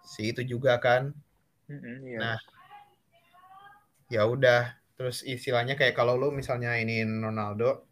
[0.00, 1.12] Si itu juga kan.
[1.68, 2.18] Mm-hmm, iya.
[2.18, 2.38] Nah,
[4.08, 4.72] ya udah.
[4.96, 7.84] Terus istilahnya kayak kalau lu misalnya ini Ronaldo,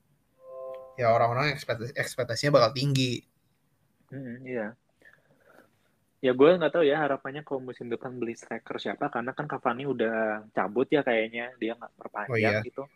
[0.97, 3.21] ya orang-orang ekspektasi, ekspektasinya bakal tinggi.
[4.09, 4.73] Mm-hmm, iya.
[6.25, 9.85] Ya gue nggak tahu ya harapannya kalau musim depan beli striker siapa karena kan Cavani
[9.85, 12.63] udah cabut ya kayaknya dia nggak perpanjang oh, iya.
[12.63, 12.87] gitu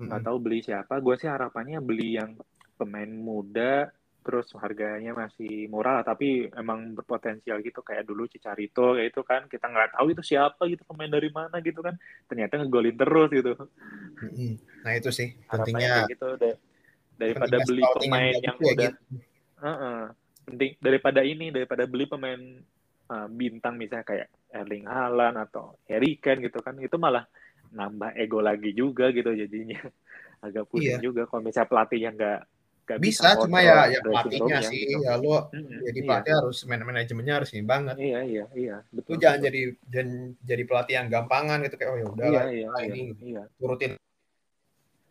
[0.00, 0.24] nggak mm-hmm.
[0.24, 2.32] tahu beli siapa gue sih harapannya beli yang
[2.82, 7.82] pemain muda terus harganya masih murah tapi emang berpotensial gitu.
[7.82, 9.42] Kayak dulu Cicarito kayak itu kan.
[9.50, 11.98] Kita nggak tahu itu siapa gitu pemain dari mana gitu kan.
[12.30, 13.52] Ternyata ngegolin terus gitu.
[14.86, 16.54] Nah itu sih pentingnya gitu deh
[17.18, 19.14] daripada beli pemain yang, yang udah gitu.
[19.62, 20.00] uh -uh,
[20.42, 22.40] penting daripada ini daripada beli pemain
[23.12, 26.78] uh, bintang misalnya kayak Erling Haaland atau Harry Kane gitu kan.
[26.78, 27.26] Itu malah
[27.72, 29.80] nambah ego lagi juga gitu jadinya.
[30.46, 31.04] Agak pusing iya.
[31.04, 32.40] juga kalau misalnya pelatih yang nggak
[32.82, 35.06] Gak bisa, bisa cuma ya ya pelatihnya sih gitu.
[35.06, 36.06] ya lo hmm, jadi iya.
[36.10, 37.94] pelatih harus man manajemennya harus ini banget.
[37.94, 40.10] Iya iya iya betul, lu jangan jadi jangan
[40.42, 43.42] jadi pelatih yang gampangan gitu kayak oh ya udah iya, iya, ini iya, iya.
[43.54, 43.92] turutin.
[43.94, 43.94] Ya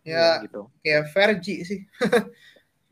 [0.03, 0.61] iya, gitu.
[0.84, 1.80] kayak Fergie sih.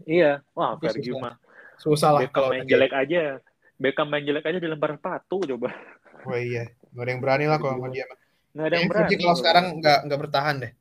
[0.07, 1.35] Iya wah Fergie mah
[1.75, 3.43] susah lah kalau main jelek aja
[3.75, 5.75] Beckham main jelek aja dilempar patu coba.
[6.23, 6.71] Oh iya.
[6.95, 8.07] Gak ada yang berani lah kalau sama dia
[8.49, 10.71] nggak ada yang berani kalau sekarang nggak nggak bertahan deh.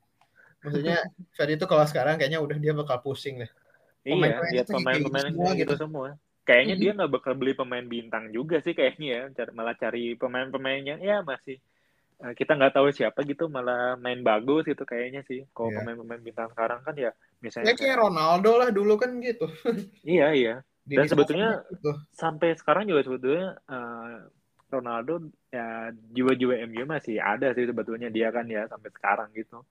[0.62, 0.98] Maksudnya
[1.34, 3.50] Fergie itu kalau sekarang kayaknya udah dia bakal pusing deh
[4.08, 5.60] iya lihat pemain-pemain semua gitu.
[5.60, 5.74] gitu.
[5.76, 6.08] semua.
[6.48, 9.06] Kayaknya dia nggak bakal beli pemain bintang juga sih kayaknya
[9.36, 10.96] ya malah cari pemain-pemainnya.
[11.04, 11.60] Ya masih
[12.24, 15.44] eh, kita nggak tahu siapa gitu malah main bagus itu kayaknya sih.
[15.52, 15.84] Kalau yeah.
[15.84, 17.12] pemain-pemain bintang sekarang kan ya
[17.44, 19.44] misalnya ya kayak Ronaldo lah dulu kan gitu.
[20.08, 20.54] Iya iya.
[20.88, 21.92] Dan sebetulnya gitu.
[22.16, 24.24] sampai sekarang juga sebetulnya uh,
[24.68, 29.64] Ronaldo ya jiwa-jiwa MU masih ada sih sebetulnya dia kan ya sampai sekarang gitu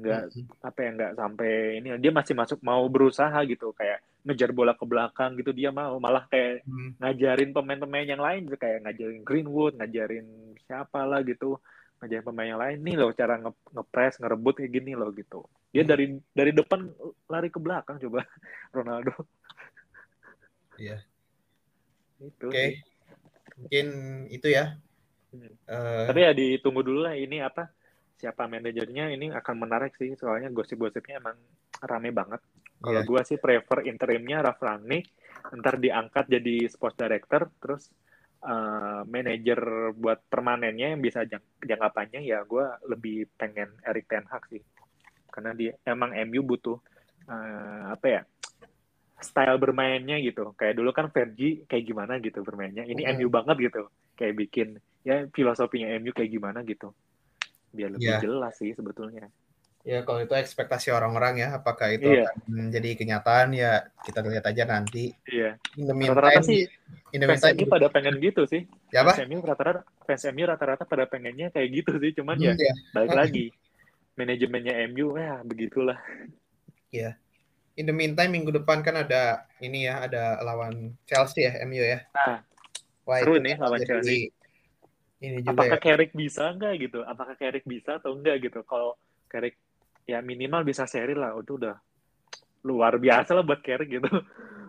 [0.00, 0.64] nggak hmm.
[0.64, 4.84] apa ya nggak sampai ini dia masih masuk mau berusaha gitu kayak ngejar bola ke
[4.86, 7.02] belakang gitu dia mau malah kayak hmm.
[7.02, 10.26] ngajarin pemain-pemain yang lain gitu kayak ngajarin Greenwood ngajarin
[10.64, 11.60] siapa lah gitu
[12.00, 15.82] ngajarin pemain yang lain nih loh cara nge ngepres ngerebut kayak gini loh gitu dia
[15.84, 15.90] hmm.
[15.90, 16.80] dari dari depan
[17.28, 18.24] lari ke belakang coba
[18.76, 19.14] Ronaldo
[20.80, 20.98] iya
[22.22, 22.80] itu oke okay.
[23.60, 23.86] mungkin
[24.32, 24.78] itu ya
[25.36, 25.52] hmm.
[25.68, 27.81] uh, tapi ya ditunggu dulu lah ini apa
[28.22, 31.34] siapa manajernya ini akan menarik sih soalnya gosip-gosipnya emang
[31.82, 32.38] rame banget.
[32.78, 33.08] Kalau yeah.
[33.10, 35.10] gue sih prefer interimnya Raf Rangnick,
[35.58, 37.90] ntar diangkat jadi sports director, terus
[38.46, 44.22] uh, manajer buat permanennya yang bisa jang jangka panjang ya gue lebih pengen Erik Ten
[44.30, 44.62] Hag sih,
[45.34, 46.78] karena dia emang MU butuh
[47.26, 48.22] uh, apa ya
[49.18, 50.54] style bermainnya gitu.
[50.54, 52.86] Kayak dulu kan Fergie kayak gimana gitu bermainnya.
[52.86, 53.10] Ini mm.
[53.18, 53.90] MU banget gitu.
[54.14, 54.68] Kayak bikin
[55.02, 56.94] ya filosofinya MU kayak gimana gitu
[57.72, 58.20] biar lebih yeah.
[58.20, 59.32] jelas sih sebetulnya.
[59.82, 62.30] Ya kalau itu ekspektasi orang-orang ya, apakah itu iya.
[62.30, 65.10] akan menjadi kenyataan ya kita lihat aja nanti.
[65.26, 65.58] Iya.
[65.74, 66.70] Rata-rata sih
[67.10, 68.62] in fans MU pada pengen gitu sih.
[68.94, 69.18] Ya apa?
[69.18, 72.74] Fans MU rata-rata fans MU rata-rata pada pengennya kayak gitu sih, cuman hmm, ya, ya
[72.94, 73.46] balik lagi
[74.14, 75.98] manajemennya MU ya begitulah.
[76.94, 77.18] Iya.
[77.74, 82.06] In the meantime minggu depan kan ada ini ya, ada lawan Chelsea ya MU ya.
[82.14, 82.38] Nah,
[83.02, 84.30] Wah, seru nih lawan Chelsea.
[85.22, 85.84] Ini juga Apakah ya.
[85.86, 87.06] Carrick bisa enggak gitu?
[87.06, 88.66] Apakah Carrick bisa atau enggak gitu?
[88.66, 88.98] Kalau
[89.30, 89.54] Carrick
[90.02, 91.38] ya minimal bisa seri lah.
[91.38, 91.78] Itu udah
[92.66, 94.10] luar biasa lah buat Carrick gitu.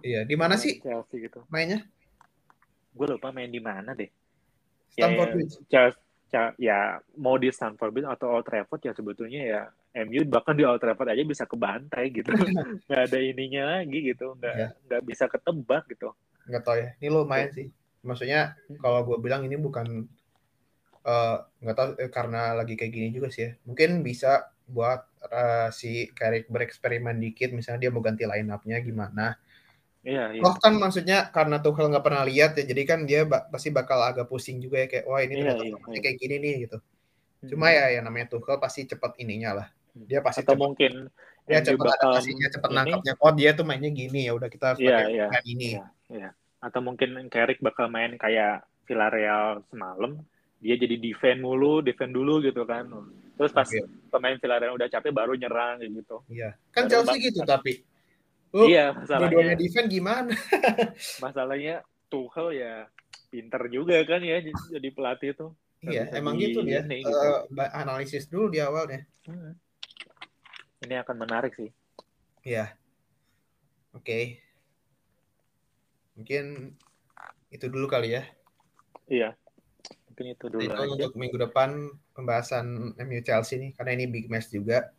[0.05, 0.77] Iya di mana sih?
[0.83, 1.41] Chelsea gitu.
[1.49, 1.81] Mainnya?
[2.93, 4.11] Gue lupa main di mana deh.
[4.93, 5.55] Stamford ya, Bridge.
[6.33, 6.79] Ya, ya
[7.17, 9.61] mau di Stamford Bridge atau Old Trafford ya sebetulnya ya
[10.05, 12.29] MU bahkan di Old Trafford aja bisa kebantai gitu.
[12.89, 14.37] Nggak ada ininya lagi gitu.
[14.37, 14.69] Nggak ya.
[14.85, 16.13] nggak bisa ketebak gitu.
[16.45, 16.89] Nggak tahu ya.
[17.01, 17.69] Ini lo main sih.
[18.03, 20.05] Maksudnya kalau gue bilang ini bukan
[21.05, 25.69] uh, nggak tahu eh, karena lagi kayak gini juga sih ya mungkin bisa buat uh,
[25.69, 29.37] si Carrick bereksperimen dikit misalnya dia mau ganti line up-nya gimana
[30.03, 30.41] Iya, iya.
[30.43, 34.03] Oh kan maksudnya karena Tuchel nggak pernah lihat ya, jadi kan dia ba pasti bakal
[34.03, 35.99] agak pusing juga ya kayak wah ini iya, iya, iya.
[36.03, 36.77] kayak gini nih gitu.
[37.55, 37.75] Cuma hmm.
[37.79, 39.67] ya yang namanya Tuchel pasti cepat ininya lah.
[39.95, 40.03] Hmm.
[40.03, 40.93] Dia pasti atau cepet, mungkin
[41.47, 43.13] dia cepat adaptasinya, cepat nangkapnya.
[43.23, 45.79] Oh dia tuh mainnya gini ya udah kita harus iya, iya, ini.
[45.79, 46.29] Iya, iya.
[46.59, 50.19] Atau mungkin Carrick bakal main kayak Villarreal semalam,
[50.63, 52.87] dia jadi defend mulu, defend dulu gitu kan.
[53.35, 53.83] Terus pas okay.
[54.07, 56.23] pemain Villarreal udah capek baru nyerang gitu.
[56.31, 56.55] Iya.
[56.71, 57.83] Kan baru Chelsea gitu tapi.
[58.53, 59.59] Oh, iya, masalahnya.
[59.59, 60.31] defend gimana?
[61.25, 62.87] masalahnya Tuchel ya
[63.33, 65.47] pinter juga kan ya jadi pelatih itu.
[65.83, 66.79] Iya, emang gitu dia.
[66.85, 67.11] Ini, gitu.
[67.11, 67.43] Uh,
[67.75, 69.01] analisis dulu di awal ya.
[69.27, 69.57] Hmm.
[70.85, 71.67] Ini akan menarik sih.
[72.47, 72.71] Iya.
[73.91, 74.07] Oke.
[74.07, 74.23] Okay.
[76.15, 76.77] Mungkin
[77.51, 78.23] itu dulu kali ya.
[79.11, 79.35] Iya.
[80.13, 80.61] Mungkin itu dulu.
[80.61, 80.93] Itu aja.
[80.93, 84.93] untuk minggu depan pembahasan MU Chelsea nih karena ini big match juga.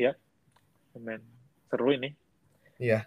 [0.00, 0.16] Iya.
[0.96, 1.20] Main
[1.68, 2.16] seru ini.
[2.80, 3.04] Iya.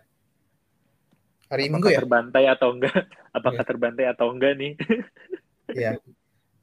[1.50, 2.00] Hari Apakah Minggu ya?
[2.06, 2.98] terbantai atau enggak?
[3.34, 3.70] Apakah iya.
[3.74, 4.74] terbantai atau enggak nih?
[5.74, 5.98] Iya.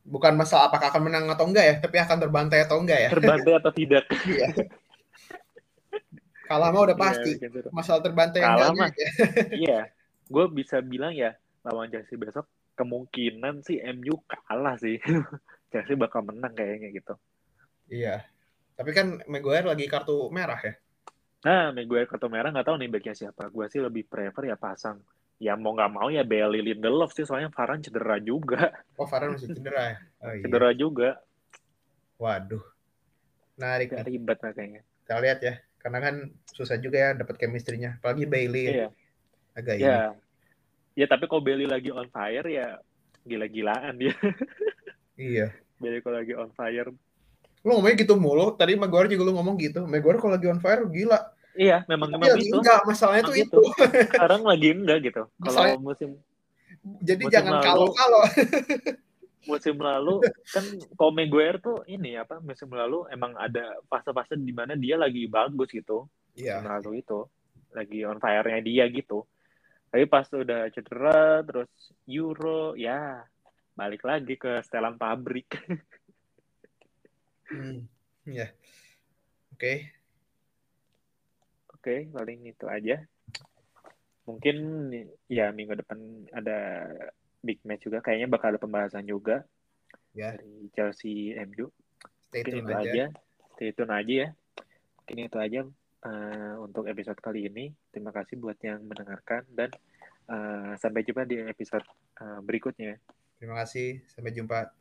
[0.07, 3.11] Bukan masalah apakah akan menang atau enggak ya, tapi akan terbantai atau enggak ya.
[3.11, 4.07] Terbantai atau tidak.
[4.31, 4.49] Iya.
[6.47, 7.33] Kalah mah udah iya, pasti.
[7.43, 7.49] Ya.
[7.75, 8.91] Masalah terbantai Kalah mah.
[8.95, 9.11] Ya.
[9.51, 9.81] Iya.
[10.31, 11.35] Gue bisa bilang ya
[11.67, 12.47] lawan Chelsea besok
[12.81, 14.97] kemungkinan sih MU kalah sih.
[15.71, 17.15] Chelsea bakal menang kayaknya gitu.
[17.93, 18.25] Iya.
[18.75, 20.75] Tapi kan Maguire lagi kartu merah ya.
[21.45, 23.53] Nah, Maguire kartu merah nggak tahu nih backnya siapa.
[23.53, 24.99] Gue sih lebih prefer ya pasang.
[25.41, 28.73] Ya mau nggak mau ya Bailey Lindelof sih, soalnya Varane cedera juga.
[28.97, 29.97] Oh, Varane masih cedera ya?
[30.25, 30.45] Oh, iya.
[30.45, 31.11] Cedera juga.
[32.21, 32.65] Waduh.
[33.57, 34.05] Narik nih.
[34.05, 34.81] Ribet makanya.
[35.05, 35.55] Kita lihat ya.
[35.81, 36.15] Karena kan
[36.53, 38.01] susah juga ya dapat chemistry-nya.
[38.01, 38.65] Apalagi Bailey.
[38.69, 38.89] Iya.
[39.57, 40.13] Agak ya.
[40.13, 40.30] ini.
[40.99, 42.79] Ya, tapi kalau Bailey lagi on fire ya
[43.23, 44.17] gila-gilaan dia.
[45.21, 45.53] Iya.
[45.81, 46.91] Jadi kalau lagi on fire.
[47.61, 48.57] Lu ngomongnya gitu mulu.
[48.57, 49.85] Tadi Maguire juga lu ngomong gitu.
[49.85, 51.21] Maguire kalau lagi on fire gila.
[51.53, 52.57] Iya, memang memang itu.
[52.57, 53.61] Enggak, masalahnya tuh itu.
[54.09, 55.23] Sekarang lagi enggak gitu.
[55.45, 56.17] Kalau musim
[57.05, 58.23] Jadi musim jangan kalau-kalau.
[59.49, 60.21] musim lalu
[60.53, 60.65] kan
[61.01, 65.69] kalau Maguire tuh ini apa musim lalu emang ada fase-fase di mana dia lagi bagus
[65.73, 66.09] gitu.
[66.37, 66.61] Iya.
[66.61, 67.19] Musim lalu itu
[67.77, 69.29] lagi on fire-nya dia gitu.
[69.91, 71.71] Tapi pas udah cedera terus
[72.07, 73.27] Euro ya
[73.75, 75.51] balik lagi ke setelan pabrik.
[77.51, 77.83] hmm,
[78.31, 78.47] ya.
[78.47, 78.51] Yeah.
[79.51, 79.59] Oke.
[79.59, 79.79] Okay.
[81.81, 82.97] Oke, okay, paling itu aja.
[84.29, 84.57] Mungkin
[85.27, 86.87] ya minggu depan ada
[87.41, 88.05] big match juga.
[88.05, 89.43] Kayaknya bakal ada pembahasan juga
[90.13, 90.37] yeah.
[90.37, 91.73] dari Chelsea MU.
[92.31, 92.85] Stay Mungkin itu aja.
[92.85, 93.05] aja.
[93.57, 94.29] Stay tune aja ya.
[95.03, 95.61] Mungkin itu aja
[96.05, 97.73] uh, untuk episode kali ini.
[97.93, 99.71] Terima kasih buat yang mendengarkan dan
[100.31, 101.85] uh, sampai jumpa di episode
[102.21, 102.97] uh, berikutnya.
[103.41, 104.05] Terima kasih.
[104.09, 104.80] Sampai jumpa.